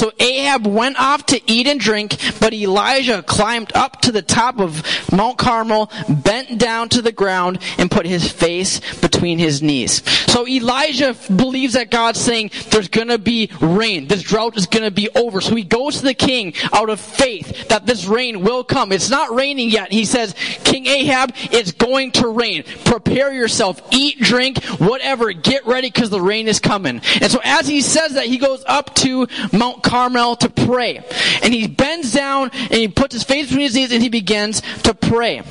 So 0.02 0.12
Ahab 0.20 0.66
went 0.66 1.00
off 1.00 1.28
to 1.28 1.40
eat 1.46 1.68
and 1.68 1.80
drink, 1.80 2.18
but 2.40 2.56
Elijah 2.56 3.22
climbed 3.22 3.72
up 3.76 4.02
to 4.02 4.12
the 4.12 4.24
top 4.24 4.60
of 4.60 4.84
Mount 5.12 5.38
Carmel, 5.38 5.92
bent 6.10 6.58
down 6.58 6.90
to 6.90 7.04
the 7.04 7.12
ground, 7.12 7.60
and 7.78 7.92
put 7.92 8.08
his 8.08 8.28
face 8.28 8.80
between 8.96 9.38
his 9.38 9.62
knees. 9.62 10.02
So 10.32 10.48
Elijah 10.48 11.16
believes 11.36 11.74
that 11.74 11.92
God's 11.92 12.20
saying 12.20 12.50
there's 12.72 12.88
gonna 12.88 13.20
be 13.20 13.52
rain. 13.62 14.08
This 14.08 14.24
drought 14.24 14.58
is 14.58 14.66
gonna 14.66 14.90
be 14.90 15.08
over. 15.14 15.40
So 15.40 15.54
he 15.54 15.64
goes 15.64 15.98
to 15.98 16.04
the 16.04 16.16
king 16.16 16.56
out 16.74 16.90
of 16.90 17.00
faith 17.00 17.68
that 17.68 17.86
this 17.86 18.06
rain 18.06 18.42
will 18.42 18.64
come. 18.64 18.92
It's 18.92 19.12
not 19.12 19.36
raining 19.36 19.70
yet. 19.70 19.92
He 19.92 20.06
says, 20.06 20.34
King 20.64 20.88
Ahab, 20.88 21.32
it's 21.52 21.74
going 21.74 22.10
to 22.14 22.28
rain. 22.28 22.64
Prepare 22.86 23.34
yourself. 23.34 23.80
Eat, 23.92 24.20
drink, 24.20 24.64
whatever. 24.80 25.32
Get 25.32 25.68
ready 25.68 25.90
because 25.90 26.10
the 26.10 26.22
rain 26.22 26.48
is 26.48 26.60
coming. 26.60 27.02
And 27.22 27.32
so 27.32 27.40
as 27.44 27.68
he 27.68 27.82
says 27.82 28.14
that, 28.14 28.26
he 28.26 28.40
goes 28.40 28.64
up 28.66 28.96
to 28.96 29.28
Mount 29.54 29.84
Carmel 29.84 29.91
to 29.92 30.50
pray. 30.50 31.04
And 31.44 31.54
he 31.54 31.68
bends 31.68 32.14
down 32.14 32.50
and 32.54 32.74
he 32.74 32.88
puts 32.88 33.14
his 33.14 33.24
face 33.24 33.48
between 33.48 33.66
his 33.66 33.76
knees 33.76 33.92
and 33.92 34.02
he 34.02 34.10
begins 34.10 34.62
to 34.84 34.94
pray. 34.94 35.42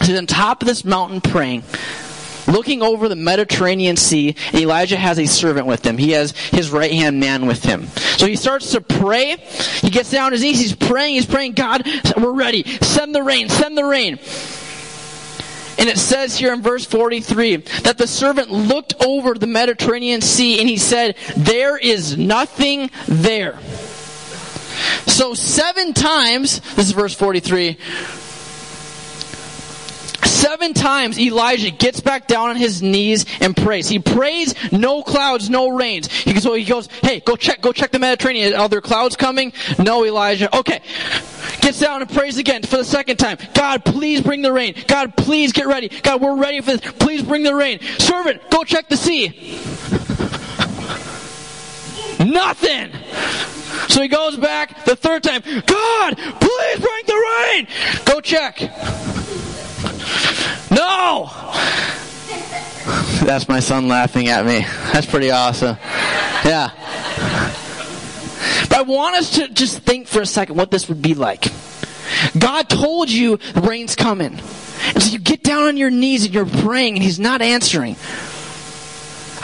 He's 0.00 0.16
on 0.16 0.26
top 0.26 0.62
of 0.62 0.68
this 0.68 0.84
mountain 0.84 1.20
praying 1.20 1.64
looking 2.46 2.82
over 2.82 3.08
the 3.08 3.16
Mediterranean 3.16 3.96
Sea, 3.96 4.34
and 4.52 4.62
Elijah 4.62 4.96
has 4.96 5.18
a 5.18 5.26
servant 5.26 5.66
with 5.66 5.84
him. 5.84 5.98
He 5.98 6.12
has 6.12 6.30
his 6.30 6.70
right 6.70 6.90
hand 6.90 7.20
man 7.20 7.46
with 7.46 7.62
him. 7.62 7.86
So 8.16 8.26
he 8.26 8.36
starts 8.36 8.72
to 8.72 8.80
pray. 8.80 9.36
He 9.82 9.90
gets 9.90 10.10
down 10.10 10.26
on 10.26 10.32
his 10.32 10.42
knees. 10.42 10.58
He's 10.58 10.74
praying. 10.74 11.16
He's 11.16 11.26
praying, 11.26 11.52
God, 11.52 11.86
we're 12.16 12.32
ready. 12.32 12.64
Send 12.80 13.14
the 13.14 13.22
rain. 13.22 13.48
Send 13.48 13.76
the 13.76 13.84
rain. 13.84 14.18
And 15.78 15.88
it 15.88 15.96
says 15.96 16.36
here 16.36 16.52
in 16.52 16.60
verse 16.60 16.84
43 16.84 17.56
that 17.84 17.98
the 17.98 18.06
servant 18.06 18.50
looked 18.50 18.94
over 19.04 19.34
the 19.34 19.46
Mediterranean 19.46 20.20
Sea 20.20 20.58
and 20.58 20.68
he 20.68 20.76
said, 20.76 21.16
There 21.36 21.78
is 21.78 22.18
nothing 22.18 22.90
there. 23.06 23.58
So 25.06 25.34
seven 25.34 25.94
times, 25.94 26.60
this 26.74 26.86
is 26.86 26.92
verse 26.92 27.14
43, 27.14 27.78
Seven 30.38 30.72
times 30.72 31.18
Elijah 31.18 31.72
gets 31.72 32.00
back 32.00 32.28
down 32.28 32.50
on 32.50 32.56
his 32.56 32.80
knees 32.80 33.26
and 33.40 33.56
prays. 33.56 33.88
He 33.88 33.98
prays, 33.98 34.54
no 34.70 35.02
clouds, 35.02 35.50
no 35.50 35.70
rains. 35.70 36.06
He, 36.06 36.38
so 36.38 36.54
he 36.54 36.64
goes, 36.64 36.88
hey, 37.02 37.18
go 37.18 37.34
check, 37.34 37.60
go 37.60 37.72
check 37.72 37.90
the 37.90 37.98
Mediterranean. 37.98 38.54
Are 38.54 38.68
there 38.68 38.80
clouds 38.80 39.16
coming? 39.16 39.52
No, 39.80 40.04
Elijah. 40.04 40.56
Okay. 40.56 40.80
Gets 41.60 41.80
down 41.80 42.02
and 42.02 42.10
prays 42.10 42.38
again 42.38 42.62
for 42.62 42.76
the 42.76 42.84
second 42.84 43.16
time. 43.16 43.38
God, 43.52 43.84
please 43.84 44.20
bring 44.20 44.42
the 44.42 44.52
rain. 44.52 44.76
God, 44.86 45.16
please 45.16 45.52
get 45.52 45.66
ready. 45.66 45.88
God, 45.88 46.20
we're 46.20 46.36
ready 46.36 46.60
for 46.60 46.76
this. 46.76 46.92
Please 46.92 47.24
bring 47.24 47.42
the 47.42 47.54
rain. 47.54 47.80
Servant, 47.98 48.48
go 48.48 48.62
check 48.62 48.88
the 48.88 48.96
sea. 48.96 49.58
Nothing. 52.24 52.92
So 53.88 54.02
he 54.02 54.06
goes 54.06 54.36
back 54.36 54.84
the 54.84 54.94
third 54.94 55.24
time. 55.24 55.42
God, 55.42 56.16
please 56.16 56.78
bring 56.78 57.06
the 57.06 57.36
rain. 57.40 57.66
Go 58.04 58.20
check. 58.20 58.60
No! 60.70 61.30
That's 63.24 63.48
my 63.48 63.60
son 63.60 63.88
laughing 63.88 64.28
at 64.28 64.46
me. 64.46 64.64
That's 64.92 65.06
pretty 65.06 65.30
awesome. 65.30 65.76
Yeah. 66.44 66.70
But 68.68 68.78
I 68.78 68.82
want 68.82 69.16
us 69.16 69.34
to 69.36 69.48
just 69.48 69.78
think 69.80 70.06
for 70.06 70.20
a 70.20 70.26
second 70.26 70.56
what 70.56 70.70
this 70.70 70.88
would 70.88 71.02
be 71.02 71.14
like. 71.14 71.46
God 72.38 72.68
told 72.68 73.10
you 73.10 73.36
the 73.36 73.60
rain's 73.60 73.94
coming. 73.94 74.40
And 74.94 75.02
so 75.02 75.12
you 75.12 75.18
get 75.18 75.42
down 75.42 75.64
on 75.64 75.76
your 75.76 75.90
knees 75.90 76.24
and 76.24 76.34
you're 76.34 76.46
praying 76.46 76.94
and 76.94 77.02
he's 77.02 77.18
not 77.18 77.42
answering. 77.42 77.96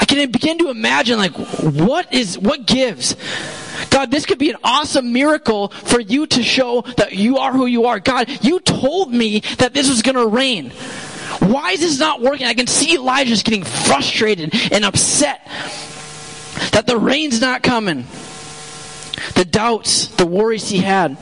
I 0.00 0.04
can 0.06 0.30
begin 0.30 0.58
to 0.58 0.70
imagine 0.70 1.18
like 1.18 1.32
what 1.32 2.12
is 2.12 2.38
what 2.38 2.66
gives? 2.66 3.16
God, 3.90 4.10
this 4.10 4.26
could 4.26 4.38
be 4.38 4.50
an 4.50 4.56
awesome 4.62 5.12
miracle 5.12 5.68
for 5.68 6.00
you 6.00 6.26
to 6.28 6.42
show 6.42 6.82
that 6.96 7.12
you 7.12 7.38
are 7.38 7.52
who 7.52 7.66
you 7.66 7.86
are. 7.86 8.00
God, 8.00 8.28
you 8.44 8.60
told 8.60 9.12
me 9.12 9.40
that 9.58 9.74
this 9.74 9.88
was 9.88 10.02
going 10.02 10.16
to 10.16 10.26
rain. 10.26 10.70
Why 11.40 11.72
is 11.72 11.80
this 11.80 11.98
not 11.98 12.20
working? 12.20 12.46
I 12.46 12.54
can 12.54 12.66
see 12.66 12.94
Elijah's 12.94 13.42
getting 13.42 13.64
frustrated 13.64 14.54
and 14.72 14.84
upset 14.84 15.46
that 16.72 16.86
the 16.86 16.96
rain's 16.96 17.40
not 17.40 17.62
coming. 17.62 18.06
The 19.34 19.44
doubts, 19.44 20.08
the 20.08 20.26
worries 20.26 20.68
he 20.68 20.78
had. 20.78 21.16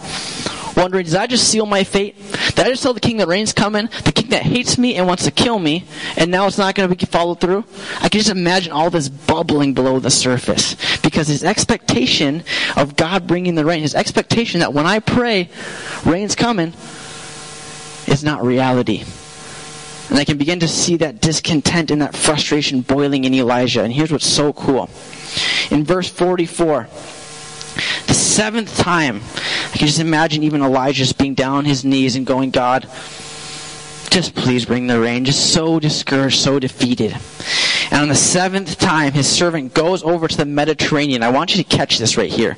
Wondering, 0.77 1.05
did 1.05 1.17
I 1.17 1.27
just 1.27 1.49
seal 1.49 1.67
my 1.67 1.85
fate? 1.85 2.17
Did 2.55 2.61
I 2.61 2.71
just 2.71 2.83
tell 2.83 2.95
the 2.95 3.01
king 3.01 3.19
that 3.19 3.29
rain's 3.29 3.53
coming? 3.53 3.89
The 4.05 4.13
king 4.13 4.31
that 4.31 4.43
hates 4.43 4.79
me 4.79 4.97
and 4.97 5.07
wants 5.07 5.25
to 5.25 5.31
kill 5.31 5.59
me, 5.59 5.85
and 6.17 6.31
now 6.31 6.47
it's 6.47 6.57
not 6.59 6.75
going 6.75 6.89
to 6.89 6.97
be 6.97 7.05
followed 7.05 7.41
through? 7.41 7.65
I 8.01 8.09
can 8.09 8.21
just 8.21 8.31
imagine 8.31 8.73
all 8.73 8.89
this 8.89 9.09
bubbling 9.09 9.75
below 9.75 10.01
the 10.01 10.11
surface. 10.11 10.77
Because 11.13 11.29
his 11.29 11.45
expectation 11.45 12.43
of 12.75 12.97
God 12.97 13.27
bringing 13.27 13.55
the 13.55 13.67
rain, 13.67 13.83
his 13.83 13.95
expectation 13.95 14.61
that 14.61 14.73
when 14.73 14.87
I 14.87 14.99
pray, 14.99 15.51
rain's 16.07 16.35
coming, 16.35 16.73
is 18.07 18.25
not 18.25 18.43
reality. 18.43 19.05
And 20.09 20.19
I 20.19 20.25
can 20.25 20.39
begin 20.39 20.61
to 20.61 20.69
see 20.69 20.97
that 20.97 21.21
discontent 21.21 21.91
and 21.91 22.01
that 22.01 22.17
frustration 22.17 22.81
boiling 22.81 23.25
in 23.25 23.35
Elijah. 23.35 23.83
And 23.83 23.93
here's 23.93 24.11
what's 24.11 24.27
so 24.27 24.55
cool. 24.55 24.89
In 25.71 25.85
verse 25.85 26.09
44, 26.09 26.89
the 28.07 28.15
seventh 28.15 28.79
time, 28.79 29.21
I 29.75 29.77
can 29.77 29.87
just 29.87 30.01
imagine 30.01 30.43
even 30.45 30.63
Elijah 30.63 31.01
just 31.01 31.19
being 31.19 31.35
down 31.35 31.57
on 31.57 31.65
his 31.67 31.85
knees 31.85 32.17
and 32.17 32.25
going, 32.25 32.53
God, 32.53 32.89
just 34.09 34.35
please 34.35 34.65
bring 34.65 34.87
the 34.87 34.99
rain. 34.99 35.27
Just 35.27 35.53
so 35.53 35.79
discouraged, 35.79 36.41
so 36.41 36.59
defeated. 36.59 37.15
And 37.91 38.03
on 38.03 38.09
the 38.09 38.15
seventh 38.15 38.79
time, 38.79 39.13
his 39.13 39.29
servant 39.29 39.75
goes 39.75 40.03
over 40.03 40.29
to 40.29 40.37
the 40.37 40.45
Mediterranean. 40.45 41.23
I 41.23 41.31
want 41.31 41.55
you 41.55 41.63
to 41.63 41.77
catch 41.77 41.99
this 41.99 42.17
right 42.17 42.31
here. 42.31 42.57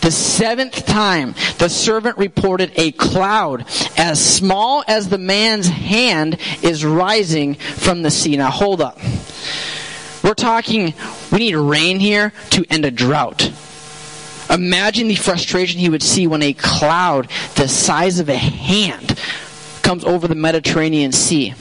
The 0.00 0.10
seventh 0.10 0.84
time, 0.86 1.34
the 1.58 1.68
servant 1.68 2.18
reported 2.18 2.72
a 2.76 2.92
cloud 2.92 3.66
as 3.96 4.24
small 4.24 4.82
as 4.88 5.08
the 5.08 5.18
man's 5.18 5.68
hand 5.68 6.38
is 6.62 6.84
rising 6.84 7.54
from 7.54 8.02
the 8.02 8.10
sea. 8.10 8.36
Now 8.36 8.50
hold 8.50 8.80
up. 8.80 8.98
We're 10.24 10.34
talking, 10.34 10.94
we 11.30 11.38
need 11.38 11.56
rain 11.56 11.98
here 11.98 12.32
to 12.50 12.64
end 12.70 12.84
a 12.84 12.90
drought. 12.90 13.52
Imagine 14.50 15.08
the 15.08 15.14
frustration 15.14 15.80
he 15.80 15.88
would 15.88 16.02
see 16.02 16.26
when 16.26 16.42
a 16.42 16.52
cloud 16.52 17.28
the 17.54 17.68
size 17.68 18.20
of 18.20 18.28
a 18.28 18.36
hand 18.36 19.18
comes 19.82 20.04
over 20.04 20.28
the 20.28 20.34
Mediterranean 20.34 21.12
Sea. 21.12 21.54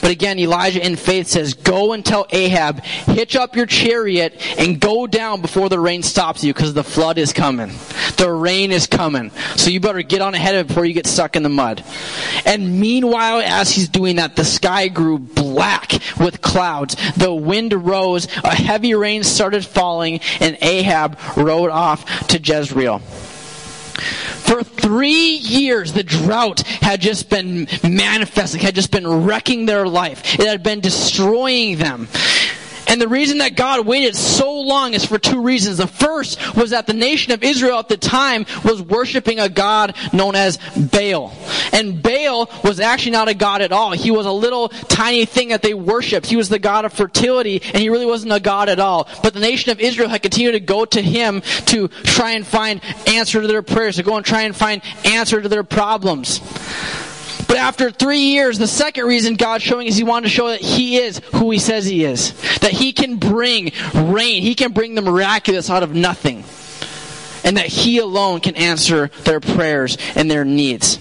But 0.00 0.10
again, 0.10 0.38
Elijah 0.38 0.84
in 0.84 0.96
faith 0.96 1.28
says, 1.28 1.54
Go 1.54 1.92
and 1.92 2.04
tell 2.04 2.26
Ahab, 2.30 2.82
hitch 2.82 3.36
up 3.36 3.56
your 3.56 3.66
chariot 3.66 4.40
and 4.58 4.80
go 4.80 5.06
down 5.06 5.40
before 5.40 5.68
the 5.68 5.78
rain 5.78 6.02
stops 6.02 6.42
you 6.42 6.52
because 6.52 6.74
the 6.74 6.84
flood 6.84 7.18
is 7.18 7.32
coming. 7.32 7.70
The 8.16 8.30
rain 8.30 8.72
is 8.72 8.86
coming. 8.86 9.30
So 9.56 9.70
you 9.70 9.80
better 9.80 10.02
get 10.02 10.22
on 10.22 10.34
ahead 10.34 10.54
of 10.54 10.66
it 10.66 10.68
before 10.68 10.84
you 10.84 10.94
get 10.94 11.06
stuck 11.06 11.36
in 11.36 11.42
the 11.42 11.48
mud. 11.48 11.84
And 12.44 12.80
meanwhile, 12.80 13.40
as 13.40 13.70
he's 13.70 13.88
doing 13.88 14.16
that, 14.16 14.36
the 14.36 14.44
sky 14.44 14.88
grew 14.88 15.18
black 15.18 15.92
with 16.18 16.40
clouds. 16.40 16.96
The 17.16 17.32
wind 17.32 17.72
rose, 17.72 18.26
a 18.44 18.54
heavy 18.54 18.94
rain 18.94 19.22
started 19.22 19.64
falling, 19.64 20.20
and 20.40 20.56
Ahab 20.60 21.18
rode 21.36 21.70
off 21.70 22.28
to 22.28 22.38
Jezreel. 22.38 23.02
For 24.00 24.62
three 24.62 25.36
years, 25.36 25.92
the 25.92 26.02
drought 26.02 26.60
had 26.60 27.00
just 27.00 27.30
been 27.30 27.68
manifesting, 27.82 28.60
had 28.60 28.74
just 28.74 28.90
been 28.90 29.24
wrecking 29.24 29.66
their 29.66 29.86
life. 29.86 30.38
It 30.38 30.46
had 30.46 30.62
been 30.62 30.80
destroying 30.80 31.78
them. 31.78 32.08
And 32.90 33.00
the 33.00 33.06
reason 33.06 33.38
that 33.38 33.54
God 33.54 33.86
waited 33.86 34.16
so 34.16 34.60
long 34.60 34.94
is 34.94 35.04
for 35.04 35.16
two 35.16 35.40
reasons. 35.40 35.76
The 35.78 35.86
first 35.86 36.56
was 36.56 36.70
that 36.70 36.88
the 36.88 36.92
nation 36.92 37.32
of 37.32 37.44
Israel 37.44 37.78
at 37.78 37.88
the 37.88 37.96
time 37.96 38.46
was 38.64 38.82
worshiping 38.82 39.38
a 39.38 39.48
God 39.48 39.94
known 40.12 40.34
as 40.34 40.58
Baal. 40.76 41.32
And 41.72 42.02
Baal 42.02 42.50
was 42.64 42.80
actually 42.80 43.12
not 43.12 43.28
a 43.28 43.34
God 43.34 43.62
at 43.62 43.70
all. 43.70 43.92
He 43.92 44.10
was 44.10 44.26
a 44.26 44.32
little 44.32 44.70
tiny 44.70 45.24
thing 45.24 45.50
that 45.50 45.62
they 45.62 45.72
worshiped. 45.72 46.26
He 46.26 46.34
was 46.34 46.48
the 46.48 46.58
God 46.58 46.84
of 46.84 46.92
fertility 46.92 47.62
and 47.62 47.76
he 47.76 47.90
really 47.90 48.06
wasn't 48.06 48.32
a 48.32 48.40
God 48.40 48.68
at 48.68 48.80
all. 48.80 49.08
But 49.22 49.34
the 49.34 49.40
nation 49.40 49.70
of 49.70 49.78
Israel 49.78 50.08
had 50.08 50.22
continued 50.22 50.52
to 50.52 50.60
go 50.60 50.84
to 50.84 51.00
him 51.00 51.42
to 51.66 51.86
try 51.88 52.32
and 52.32 52.44
find 52.44 52.80
answer 53.06 53.40
to 53.40 53.46
their 53.46 53.62
prayers, 53.62 53.96
to 53.96 54.02
go 54.02 54.16
and 54.16 54.26
try 54.26 54.42
and 54.42 54.56
find 54.56 54.82
answer 55.04 55.40
to 55.40 55.48
their 55.48 55.62
problems. 55.62 56.40
But 57.50 57.58
after 57.58 57.90
three 57.90 58.20
years, 58.20 58.60
the 58.60 58.68
second 58.68 59.06
reason 59.06 59.34
God's 59.34 59.64
showing 59.64 59.88
is 59.88 59.96
He 59.96 60.04
wanted 60.04 60.28
to 60.28 60.32
show 60.32 60.50
that 60.50 60.60
He 60.60 60.98
is 60.98 61.20
who 61.34 61.50
He 61.50 61.58
says 61.58 61.84
He 61.84 62.04
is. 62.04 62.32
That 62.60 62.70
He 62.70 62.92
can 62.92 63.16
bring 63.16 63.72
rain. 63.92 64.42
He 64.42 64.54
can 64.54 64.70
bring 64.70 64.94
the 64.94 65.02
miraculous 65.02 65.68
out 65.68 65.82
of 65.82 65.92
nothing. 65.92 66.44
And 67.42 67.56
that 67.56 67.66
He 67.66 67.98
alone 67.98 68.38
can 68.38 68.54
answer 68.54 69.08
their 69.24 69.40
prayers 69.40 69.98
and 70.14 70.30
their 70.30 70.44
needs. 70.44 70.98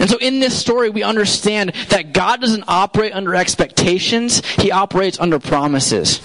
And 0.00 0.10
so 0.10 0.18
in 0.18 0.40
this 0.40 0.58
story, 0.58 0.90
we 0.90 1.04
understand 1.04 1.74
that 1.90 2.12
God 2.12 2.40
doesn't 2.40 2.64
operate 2.66 3.12
under 3.12 3.36
expectations, 3.36 4.44
He 4.56 4.72
operates 4.72 5.20
under 5.20 5.38
promises. 5.38 6.20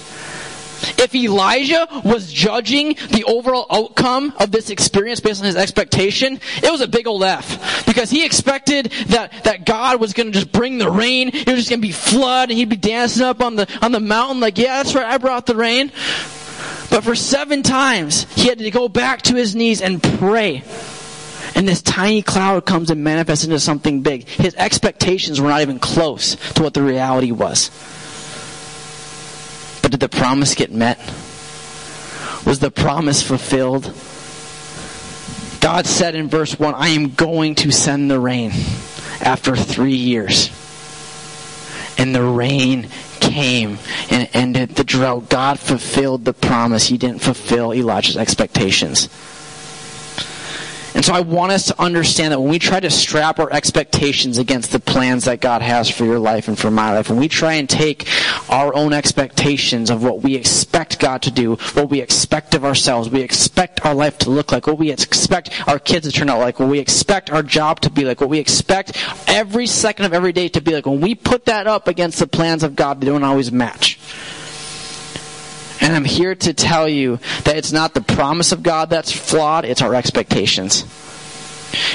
If 0.98 1.14
Elijah 1.16 1.88
was 2.04 2.32
judging 2.32 2.96
the 3.12 3.24
overall 3.26 3.66
outcome 3.70 4.34
of 4.40 4.52
this 4.52 4.70
experience 4.70 5.20
based 5.20 5.42
on 5.42 5.46
his 5.46 5.56
expectation, 5.56 6.40
it 6.62 6.72
was 6.72 6.82
a 6.82 6.88
big 6.88 7.08
old 7.08 7.24
F. 7.24 7.86
Because 7.86 8.10
he 8.10 8.26
expected 8.26 8.92
that, 9.08 9.44
that 9.44 9.66
God 9.66 10.00
was 10.00 10.14
going 10.14 10.28
to 10.28 10.34
just 10.34 10.52
bring 10.52 10.78
the 10.78 10.90
rain, 10.90 11.30
it 11.30 11.48
was 11.48 11.58
just 11.58 11.70
going 11.70 11.82
to 11.82 11.88
be 11.88 11.94
flood, 11.94 12.50
and 12.50 12.58
he'd 12.58 12.70
be 12.70 12.76
dancing 12.76 13.24
up 13.24 13.42
on 13.42 13.56
the, 13.56 13.68
on 13.82 13.92
the 13.92 14.00
mountain 14.00 14.40
like, 14.40 14.58
yeah, 14.58 14.82
that's 14.82 14.96
right, 14.96 15.06
I 15.06 15.18
brought 15.18 15.46
the 15.46 15.56
rain. 15.56 15.92
But 16.90 17.04
for 17.04 17.16
seven 17.16 17.64
times, 17.64 18.32
he 18.36 18.48
had 18.48 18.60
to 18.60 18.72
go 18.72 18.88
back 18.88 19.24
to 19.24 19.36
his 19.36 19.56
knees 19.56 19.82
and 19.82 20.02
pray. 20.02 20.64
And 21.56 21.68
this 21.68 21.82
tiny 21.82 22.22
cloud 22.22 22.66
comes 22.66 22.92
and 22.92 23.04
manifests 23.04 23.46
into 23.46 23.60
something 23.60 24.02
big. 24.02 24.28
His 24.28 24.56
expectations 24.56 25.40
were 25.40 25.50
not 25.50 25.62
even 25.62 25.80
close 25.80 26.36
to 26.54 26.64
what 26.64 26.74
the 26.74 26.84
reality 26.84 27.32
was. 27.32 27.72
Did 29.96 30.12
the 30.12 30.18
promise 30.18 30.56
get 30.56 30.74
met? 30.74 30.98
Was 32.46 32.60
the 32.60 32.70
promise 32.70 33.24
fulfilled? 33.24 33.94
God 35.62 35.86
said 35.86 36.16
in 36.16 36.28
verse 36.28 36.60
1, 36.60 36.74
I 36.74 36.90
am 36.90 37.12
going 37.12 37.56
to 37.56 37.72
send 37.72 38.12
the 38.12 38.20
rain 38.20 38.52
after 39.22 39.56
three 39.56 39.96
years. 39.96 40.50
And 41.98 42.14
the 42.14 42.24
rain 42.24 42.90
came 43.22 43.78
and 44.12 44.28
ended 44.34 44.72
the 44.72 44.84
drought. 44.84 45.30
God 45.30 45.62
fulfilled 45.62 46.26
the 46.26 46.34
promise. 46.34 46.88
He 46.88 46.98
didn't 46.98 47.22
fulfill 47.22 47.74
Elijah's 47.74 48.18
expectations. 48.18 49.08
And 50.96 51.04
so 51.04 51.14
I 51.14 51.20
want 51.20 51.52
us 51.52 51.66
to 51.66 51.80
understand 51.80 52.32
that 52.32 52.40
when 52.40 52.50
we 52.50 52.58
try 52.58 52.80
to 52.80 52.90
strap 52.90 53.38
our 53.38 53.52
expectations 53.52 54.38
against 54.38 54.72
the 54.72 54.80
plans 54.80 55.26
that 55.26 55.42
God 55.42 55.62
has 55.62 55.90
for 55.90 56.06
your 56.06 56.20
life 56.20 56.48
and 56.48 56.58
for 56.58 56.72
my 56.72 56.94
life, 56.94 57.10
when 57.10 57.20
we 57.20 57.28
try 57.28 57.56
and 57.56 57.70
take 57.70 58.08
our 58.50 58.74
own 58.74 58.94
expectations 58.94 59.90
of 59.90 60.02
what 60.02 60.22
we 60.22 60.36
expect 60.36 61.00
God 61.00 61.22
to 61.24 61.32
do, 61.32 61.56
what 61.74 61.90
we 61.90 62.00
expect 62.00 62.56
of 62.56 62.64
ourselves, 62.64 63.10
we 63.10 63.22
expect 63.22 63.86
our 63.86 63.94
life 63.94 64.18
to 64.20 64.30
look 64.30 64.54
like, 64.54 64.68
what 64.68 64.78
we 64.78 64.90
expect 64.90 65.50
our 65.68 65.80
kids 65.80 66.08
to 66.08 66.14
turn 66.14 66.30
out 66.30 66.40
like, 66.40 66.62
what 66.62 66.70
we 66.70 66.80
expect 66.80 67.30
our 67.30 67.44
job 67.44 67.82
to 67.82 67.90
be 67.90 68.06
like, 68.06 68.22
what 68.22 68.30
we 68.30 68.40
expect 68.40 68.98
every 69.28 69.68
second 69.68 70.06
of 70.06 70.14
every 70.14 70.32
day 70.32 70.48
to 70.48 70.62
be 70.62 70.72
like, 70.72 70.86
when 70.86 71.02
we 71.02 71.14
put 71.14 71.44
that 71.44 71.68
up 71.68 71.90
against 71.90 72.20
the 72.20 72.28
plans 72.28 72.64
of 72.64 72.74
God, 72.74 73.02
they 73.02 73.08
don't 73.08 73.24
always 73.26 73.52
match. 73.52 74.00
And 75.86 75.94
I'm 75.96 76.04
here 76.04 76.34
to 76.34 76.52
tell 76.52 76.90
you 76.90 77.20
that 77.44 77.58
it's 77.58 77.72
not 77.72 77.94
the 77.94 78.02
promise 78.02 78.52
of 78.52 78.64
God 78.64 78.90
that's 78.90 79.12
flawed, 79.12 79.66
it's 79.66 79.84
our 79.84 79.94
expectations. 79.94 80.82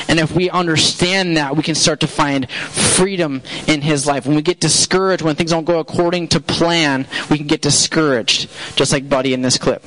And 0.06 0.20
if 0.20 0.30
we 0.30 0.48
understand 0.48 1.36
that, 1.36 1.56
we 1.56 1.64
can 1.64 1.74
start 1.74 1.98
to 2.00 2.06
find 2.06 2.48
freedom 2.48 3.42
in 3.66 3.82
His 3.82 4.06
life. 4.06 4.26
When 4.26 4.36
we 4.36 4.42
get 4.42 4.60
discouraged, 4.60 5.22
when 5.22 5.34
things 5.34 5.50
don't 5.50 5.64
go 5.64 5.80
according 5.80 6.28
to 6.28 6.40
plan, 6.40 7.08
we 7.30 7.36
can 7.36 7.48
get 7.48 7.62
discouraged, 7.62 8.48
just 8.76 8.92
like 8.92 9.08
Buddy 9.08 9.34
in 9.34 9.42
this 9.42 9.58
clip. 9.58 9.82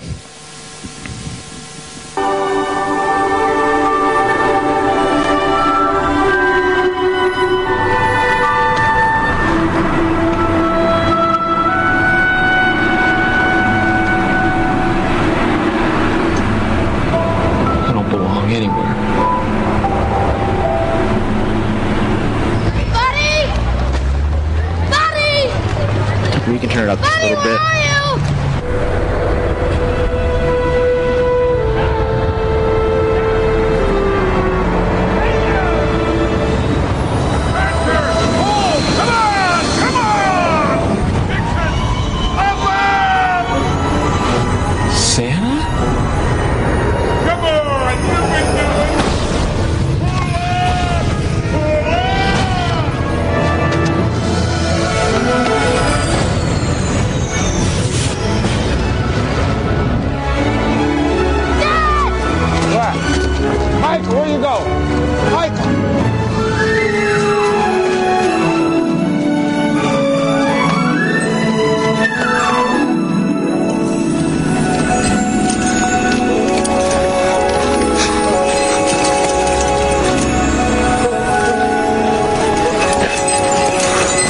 Michael, 63.94 64.16
where 64.16 64.28
you 64.28 64.42
go? 64.42 64.58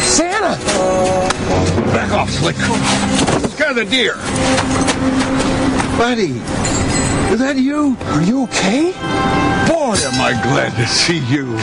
Santa! 0.03 0.57
Back 1.93 2.11
off, 2.11 2.29
Slick. 2.31 2.57
Scare 3.53 3.73
the 3.73 3.85
deer. 3.85 4.15
Buddy, 5.97 6.41
is 7.33 7.39
that 7.39 7.57
you? 7.57 7.97
Are 7.99 8.21
you 8.21 8.43
okay? 8.43 8.91
Boy, 9.67 9.97
am 10.05 10.21
I 10.21 10.39
glad 10.43 10.75
to 10.77 10.85
see 10.85 11.17
you. 11.17 11.53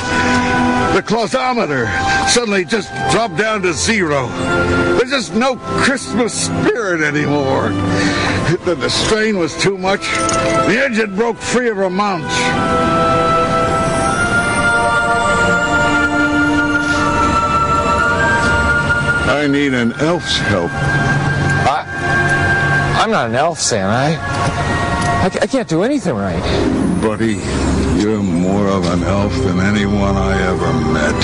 The 0.95 1.01
Clausometer 1.01 1.87
suddenly 2.29 2.65
just 2.65 2.93
dropped 3.13 3.37
down 3.37 3.63
to 3.63 3.73
zero. 3.73 4.27
There's 4.99 5.11
just 5.11 5.35
no 5.35 5.55
Christmas 5.57 6.35
spirit 6.35 7.03
anymore. 7.03 7.69
The, 8.65 8.75
the 8.75 8.91
strain 8.91 9.39
was 9.39 9.57
too 9.63 9.79
much. 9.79 10.01
The 10.01 10.83
engine 10.85 11.15
broke 11.15 11.37
free 11.37 11.69
of 11.69 11.77
her 11.77 11.89
mounts. 11.89 12.35
I 19.31 19.47
need 19.49 19.75
an 19.75 19.93
elf's 20.01 20.39
help. 20.39 20.73
I, 20.73 22.99
I'm 23.01 23.13
not 23.13 23.29
an 23.29 23.37
elf, 23.37 23.61
Santa. 23.61 23.93
I, 23.93 24.80
I, 25.21 25.27
I 25.27 25.47
can't 25.47 25.69
do 25.69 25.83
anything 25.83 26.15
right. 26.15 26.41
Buddy, 27.03 27.35
you're 28.01 28.23
more 28.23 28.69
of 28.69 28.87
an 28.87 29.03
elf 29.03 29.35
than 29.45 29.61
anyone 29.61 30.17
I 30.17 30.41
ever 30.49 30.73
met. 30.93 31.15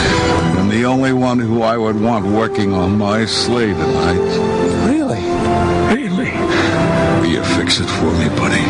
And 0.58 0.70
the 0.70 0.84
only 0.84 1.14
one 1.14 1.38
who 1.38 1.62
I 1.62 1.78
would 1.78 1.98
want 1.98 2.26
working 2.26 2.74
on 2.74 2.98
my 2.98 3.24
sleigh 3.24 3.72
tonight. 3.72 4.18
Really? 4.86 5.22
Really? 5.94 6.30
Will 7.20 7.32
you 7.32 7.42
fix 7.56 7.80
it 7.80 7.86
for 7.86 8.12
me, 8.12 8.28
buddy? 8.36 8.60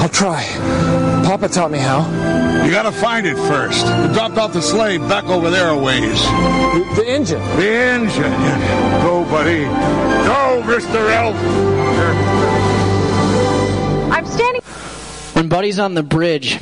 I'll 0.00 0.08
try. 0.08 0.42
Papa 1.26 1.50
taught 1.50 1.70
me 1.70 1.78
how. 1.78 2.00
You 2.64 2.70
gotta 2.70 2.92
find 2.92 3.26
it 3.26 3.36
first. 3.36 3.84
You 3.84 4.14
dropped 4.14 4.38
off 4.38 4.54
the 4.54 4.62
sleigh 4.62 4.96
back 4.96 5.24
over 5.26 5.50
there 5.50 5.68
a 5.68 5.76
ways. 5.76 6.22
The, 6.22 6.92
the 6.96 7.06
engine. 7.06 7.40
The 7.58 7.68
engine. 7.68 8.32
Go, 9.02 9.24
buddy. 9.24 9.64
Go, 9.64 10.62
Mr. 10.64 11.10
Elf. 11.10 12.33
I'm 14.24 14.30
standing. 14.30 14.62
When 15.34 15.48
Buddy's 15.48 15.78
on 15.78 15.94
the 15.94 16.02
bridge, 16.02 16.54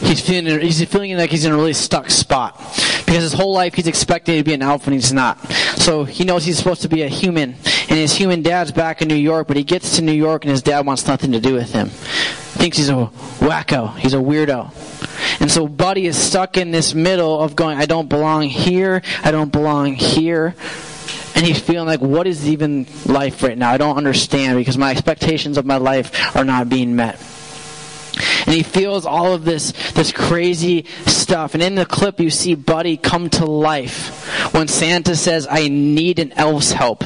he's 0.00 0.20
feeling 0.20 0.60
he's 0.60 0.84
feeling 0.84 1.16
like 1.16 1.30
he's 1.30 1.44
in 1.44 1.52
a 1.52 1.56
really 1.56 1.72
stuck 1.72 2.10
spot 2.10 2.56
because 3.04 3.22
his 3.22 3.32
whole 3.32 3.52
life 3.52 3.74
he's 3.74 3.86
expecting 3.86 4.36
to 4.36 4.44
be 4.44 4.54
an 4.54 4.62
elf 4.62 4.86
and 4.86 4.94
he's 4.94 5.12
not. 5.12 5.40
So 5.76 6.04
he 6.04 6.24
knows 6.24 6.44
he's 6.44 6.58
supposed 6.58 6.82
to 6.82 6.88
be 6.88 7.02
a 7.02 7.08
human, 7.08 7.54
and 7.54 7.98
his 7.98 8.14
human 8.14 8.42
dad's 8.42 8.70
back 8.70 9.02
in 9.02 9.08
New 9.08 9.16
York, 9.16 9.48
but 9.48 9.56
he 9.56 9.64
gets 9.64 9.96
to 9.96 10.02
New 10.02 10.12
York 10.12 10.44
and 10.44 10.50
his 10.52 10.62
dad 10.62 10.86
wants 10.86 11.06
nothing 11.06 11.32
to 11.32 11.40
do 11.40 11.54
with 11.54 11.72
him. 11.72 11.88
Thinks 11.88 12.76
he's 12.76 12.90
a 12.90 13.10
wacko, 13.40 13.96
he's 13.96 14.14
a 14.14 14.18
weirdo. 14.18 14.72
And 15.40 15.50
so 15.50 15.66
Buddy 15.66 16.06
is 16.06 16.16
stuck 16.16 16.56
in 16.56 16.70
this 16.70 16.94
middle 16.94 17.40
of 17.40 17.56
going, 17.56 17.78
I 17.78 17.86
don't 17.86 18.08
belong 18.08 18.42
here, 18.44 19.02
I 19.24 19.30
don't 19.30 19.50
belong 19.50 19.94
here. 19.94 20.54
And 21.38 21.46
he's 21.46 21.60
feeling 21.60 21.86
like, 21.86 22.00
what 22.00 22.26
is 22.26 22.48
even 22.48 22.84
life 23.06 23.44
right 23.44 23.56
now? 23.56 23.70
I 23.70 23.76
don't 23.76 23.96
understand 23.96 24.58
because 24.58 24.76
my 24.76 24.90
expectations 24.90 25.56
of 25.56 25.64
my 25.64 25.76
life 25.76 26.34
are 26.34 26.42
not 26.42 26.68
being 26.68 26.96
met. 26.96 27.14
And 28.44 28.56
he 28.56 28.64
feels 28.64 29.06
all 29.06 29.32
of 29.32 29.44
this, 29.44 29.70
this 29.92 30.10
crazy 30.10 30.86
stuff. 31.06 31.54
And 31.54 31.62
in 31.62 31.76
the 31.76 31.86
clip, 31.86 32.18
you 32.18 32.30
see 32.30 32.56
Buddy 32.56 32.96
come 32.96 33.30
to 33.30 33.44
life 33.44 34.52
when 34.52 34.66
Santa 34.66 35.14
says, 35.14 35.46
I 35.48 35.68
need 35.68 36.18
an 36.18 36.32
elf's 36.32 36.72
help. 36.72 37.04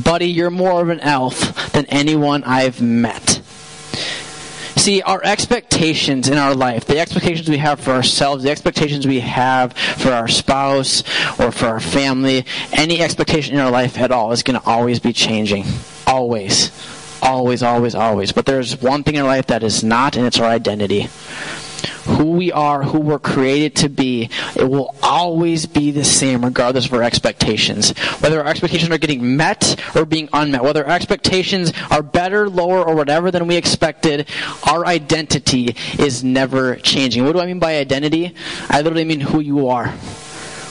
Buddy, 0.00 0.26
you're 0.26 0.50
more 0.50 0.80
of 0.80 0.88
an 0.88 1.00
elf 1.00 1.72
than 1.72 1.86
anyone 1.86 2.44
I've 2.44 2.80
met. 2.80 3.41
See, 4.82 5.00
our 5.00 5.22
expectations 5.22 6.28
in 6.28 6.38
our 6.38 6.56
life, 6.56 6.86
the 6.86 6.98
expectations 6.98 7.48
we 7.48 7.58
have 7.58 7.78
for 7.78 7.92
ourselves, 7.92 8.42
the 8.42 8.50
expectations 8.50 9.06
we 9.06 9.20
have 9.20 9.74
for 9.74 10.10
our 10.10 10.26
spouse 10.26 11.04
or 11.38 11.52
for 11.52 11.66
our 11.66 11.78
family, 11.78 12.44
any 12.72 13.00
expectation 13.00 13.54
in 13.54 13.60
our 13.60 13.70
life 13.70 13.96
at 13.96 14.10
all 14.10 14.32
is 14.32 14.42
going 14.42 14.58
to 14.58 14.66
always 14.66 14.98
be 14.98 15.12
changing. 15.12 15.66
Always. 16.04 16.72
Always, 17.22 17.62
always, 17.62 17.94
always. 17.94 18.32
But 18.32 18.44
there's 18.44 18.82
one 18.82 19.04
thing 19.04 19.14
in 19.14 19.20
our 19.20 19.28
life 19.28 19.46
that 19.46 19.62
is 19.62 19.84
not, 19.84 20.16
and 20.16 20.26
it's 20.26 20.40
our 20.40 20.48
identity. 20.48 21.08
Who 22.04 22.32
we 22.32 22.52
are, 22.52 22.82
who 22.82 23.00
we're 23.00 23.18
created 23.18 23.76
to 23.76 23.88
be, 23.88 24.28
it 24.56 24.68
will 24.68 24.94
always 25.02 25.66
be 25.66 25.90
the 25.90 26.04
same 26.04 26.44
regardless 26.44 26.86
of 26.86 26.94
our 26.94 27.02
expectations. 27.02 27.90
Whether 28.20 28.40
our 28.40 28.46
expectations 28.46 28.90
are 28.90 28.98
getting 28.98 29.36
met 29.36 29.80
or 29.96 30.04
being 30.04 30.28
unmet, 30.32 30.62
whether 30.62 30.84
our 30.84 30.94
expectations 30.94 31.72
are 31.90 32.02
better, 32.02 32.48
lower, 32.48 32.82
or 32.82 32.94
whatever 32.94 33.30
than 33.30 33.46
we 33.46 33.56
expected, 33.56 34.28
our 34.64 34.86
identity 34.86 35.76
is 35.98 36.24
never 36.24 36.76
changing. 36.76 37.24
What 37.24 37.32
do 37.32 37.40
I 37.40 37.46
mean 37.46 37.58
by 37.58 37.76
identity? 37.76 38.34
I 38.68 38.78
literally 38.80 39.04
mean 39.04 39.20
who 39.20 39.40
you 39.40 39.68
are 39.68 39.92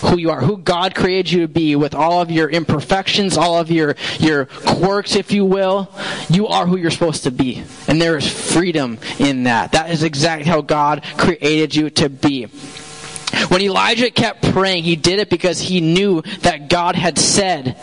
who 0.02 0.18
you 0.18 0.32
are, 0.32 0.42
who 0.42 0.58
God 0.58 0.96
created 0.96 1.32
you 1.32 1.42
to 1.42 1.48
be 1.48 1.76
with 1.76 1.94
all 1.96 2.22
of 2.22 2.32
your 2.32 2.50
imperfections, 2.50 3.38
all 3.38 3.58
of 3.58 3.72
your, 3.72 3.96
your 4.20 4.46
quirks, 4.46 5.16
if 5.16 5.32
you 5.32 5.46
will. 5.46 5.90
You 6.30 6.48
are 6.48 6.66
who 6.66 6.78
you're 6.78 6.92
supposed 6.92 7.24
to 7.24 7.32
be. 7.32 7.64
And 7.88 8.02
there 8.02 8.18
is 8.18 8.28
freedom 8.54 9.00
in 9.20 9.44
that. 9.44 9.74
That 9.74 9.92
is 9.92 10.04
exactly 10.04 10.50
how 10.50 10.62
God 10.62 11.04
created 11.18 11.76
you 11.76 11.90
to 11.92 12.10
be. 12.10 12.48
When 13.48 13.62
Elijah 13.62 14.12
kept 14.12 14.52
praying, 14.52 14.84
he 14.84 14.96
did 14.96 15.20
it 15.20 15.30
because 15.30 15.60
he 15.60 15.82
knew 15.82 16.22
that 16.42 16.70
God 16.70 16.96
had 16.96 17.18
said, 17.18 17.78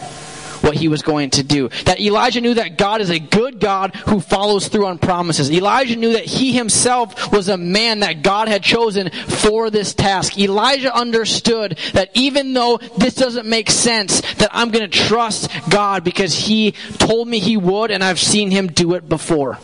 what 0.69 0.77
he 0.77 0.89
was 0.89 1.03
going 1.03 1.31
to 1.31 1.43
do. 1.43 1.69
That 1.87 1.99
Elijah 2.01 2.41
knew 2.41 2.55
that 2.55 2.77
God 2.77 3.01
is 3.01 3.11
a 3.11 3.19
good 3.19 3.59
God 3.59 3.95
who 3.95 4.21
follows 4.21 4.69
through 4.69 4.87
on 4.87 4.99
promises. 4.99 5.51
Elijah 5.51 5.97
knew 5.97 6.13
that 6.13 6.27
he 6.27 6.53
himself 6.53 7.33
was 7.33 7.49
a 7.49 7.57
man 7.57 8.01
that 8.01 8.23
God 8.23 8.49
had 8.49 8.63
chosen 8.63 9.11
for 9.11 9.71
this 9.71 9.95
task. 9.95 10.39
Elijah 10.39 10.95
understood 10.95 11.79
that 11.95 12.11
even 12.15 12.53
though 12.53 12.79
this 12.99 13.15
doesn't 13.15 13.49
make 13.49 13.71
sense, 13.71 14.21
that 14.35 14.51
I'm 14.53 14.71
going 14.71 14.89
to 14.89 14.99
trust 14.99 15.51
God 15.71 16.05
because 16.05 16.35
he 16.35 16.73
told 16.99 17.27
me 17.27 17.39
he 17.39 17.57
would 17.57 17.91
and 17.91 18.05
I've 18.05 18.21
seen 18.21 18.51
him 18.51 18.67
do 18.67 18.95
it 18.95 19.09
before. 19.09 19.59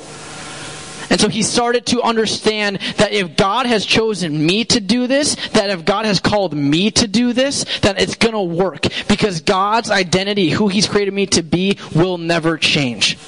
And 1.11 1.21
so 1.21 1.29
he 1.29 1.43
started 1.43 1.87
to 1.87 2.03
understand 2.03 2.79
that 2.97 3.13
if 3.13 3.37
God 3.37 3.67
has 3.67 3.85
chosen 3.85 4.45
me 4.45 4.65
to 4.67 4.81
do 4.81 5.07
this, 5.07 5.35
that 5.51 5.71
if 5.71 5.85
God 5.85 6.05
has 6.05 6.21
called 6.21 6.55
me 6.55 6.91
to 6.93 7.07
do 7.07 7.33
this, 7.33 7.65
that 7.81 8.01
it's 8.01 8.15
going 8.17 8.35
to 8.35 8.43
work. 8.43 8.87
Because 9.09 9.41
God's 9.41 9.91
identity, 9.91 10.51
who 10.51 10.69
he's 10.69 10.89
created 10.89 11.15
me 11.15 11.27
to 11.27 11.43
be, 11.43 11.79
will 11.95 12.19
never 12.19 12.57
change. 12.57 13.19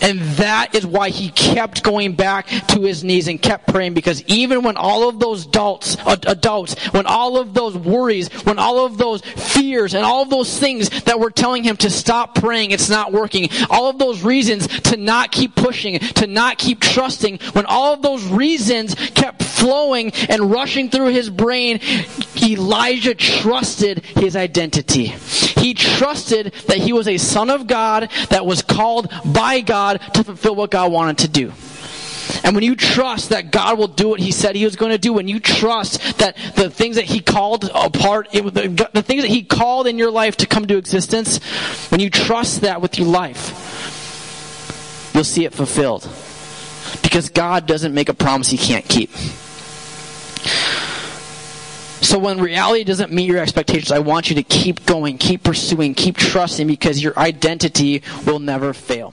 And 0.00 0.20
that 0.36 0.74
is 0.74 0.86
why 0.86 1.10
he 1.10 1.30
kept 1.30 1.82
going 1.82 2.14
back 2.14 2.46
to 2.68 2.82
his 2.82 3.04
knees 3.04 3.28
and 3.28 3.40
kept 3.40 3.68
praying 3.68 3.94
because 3.94 4.22
even 4.24 4.62
when 4.62 4.76
all 4.76 5.08
of 5.08 5.18
those 5.18 5.46
adults, 5.46 5.96
adults, 6.06 6.74
when 6.92 7.06
all 7.06 7.38
of 7.38 7.54
those 7.54 7.76
worries, 7.76 8.28
when 8.44 8.58
all 8.58 8.84
of 8.84 8.98
those 8.98 9.20
fears 9.22 9.94
and 9.94 10.04
all 10.04 10.22
of 10.22 10.30
those 10.30 10.58
things 10.58 10.88
that 11.04 11.18
were 11.18 11.30
telling 11.30 11.64
him 11.64 11.76
to 11.78 11.90
stop 11.90 12.34
praying, 12.34 12.70
it's 12.70 12.88
not 12.88 13.12
working. 13.12 13.48
All 13.68 13.90
of 13.90 13.98
those 13.98 14.22
reasons 14.22 14.66
to 14.82 14.96
not 14.96 15.32
keep 15.32 15.54
pushing, 15.54 15.98
to 15.98 16.26
not 16.26 16.58
keep 16.58 16.80
trusting, 16.80 17.38
when 17.52 17.66
all 17.66 17.92
of 17.92 18.02
those 18.02 18.24
reasons 18.24 18.94
kept 18.94 19.42
flowing 19.42 20.12
and 20.28 20.50
rushing 20.50 20.88
through 20.88 21.08
his 21.08 21.28
brain, 21.28 21.80
Elijah 22.42 23.14
trusted 23.14 24.04
his 24.04 24.36
identity. 24.36 25.06
He 25.60 25.74
trusted 25.74 26.54
that 26.68 26.78
he 26.78 26.92
was 26.92 27.06
a 27.06 27.18
son 27.18 27.50
of 27.50 27.66
God 27.66 28.10
that 28.30 28.46
was 28.46 28.62
called 28.62 29.12
by 29.24 29.60
God 29.98 30.14
to 30.14 30.24
fulfill 30.24 30.54
what 30.54 30.70
God 30.70 30.92
wanted 30.92 31.18
to 31.18 31.28
do. 31.28 31.52
And 32.44 32.54
when 32.54 32.62
you 32.62 32.76
trust 32.76 33.30
that 33.30 33.50
God 33.50 33.78
will 33.78 33.88
do 33.88 34.08
what 34.08 34.20
He 34.20 34.30
said 34.30 34.54
He 34.54 34.64
was 34.64 34.76
going 34.76 34.92
to 34.92 34.98
do, 34.98 35.12
when 35.12 35.26
you 35.26 35.40
trust 35.40 36.18
that 36.18 36.36
the 36.54 36.70
things 36.70 36.96
that 36.96 37.04
He 37.04 37.20
called 37.20 37.70
apart, 37.74 38.28
it, 38.32 38.42
the, 38.42 38.88
the 38.92 39.02
things 39.02 39.22
that 39.22 39.30
He 39.30 39.42
called 39.42 39.86
in 39.86 39.98
your 39.98 40.10
life 40.10 40.36
to 40.38 40.46
come 40.46 40.66
to 40.66 40.76
existence, 40.76 41.38
when 41.90 42.00
you 42.00 42.10
trust 42.10 42.60
that 42.60 42.80
with 42.80 42.98
your 42.98 43.08
life, 43.08 45.10
you'll 45.14 45.24
see 45.24 45.44
it 45.44 45.52
fulfilled. 45.52 46.08
Because 47.02 47.30
God 47.30 47.66
doesn't 47.66 47.94
make 47.94 48.08
a 48.08 48.14
promise 48.14 48.48
He 48.48 48.58
can't 48.58 48.88
keep. 48.88 49.10
So 52.02 52.18
when 52.18 52.40
reality 52.40 52.84
doesn't 52.84 53.12
meet 53.12 53.28
your 53.28 53.38
expectations, 53.38 53.92
I 53.92 53.98
want 53.98 54.30
you 54.30 54.36
to 54.36 54.42
keep 54.42 54.86
going, 54.86 55.18
keep 55.18 55.42
pursuing, 55.42 55.94
keep 55.94 56.16
trusting 56.16 56.66
because 56.66 57.02
your 57.02 57.16
identity 57.18 58.02
will 58.24 58.38
never 58.38 58.72
fail. 58.72 59.12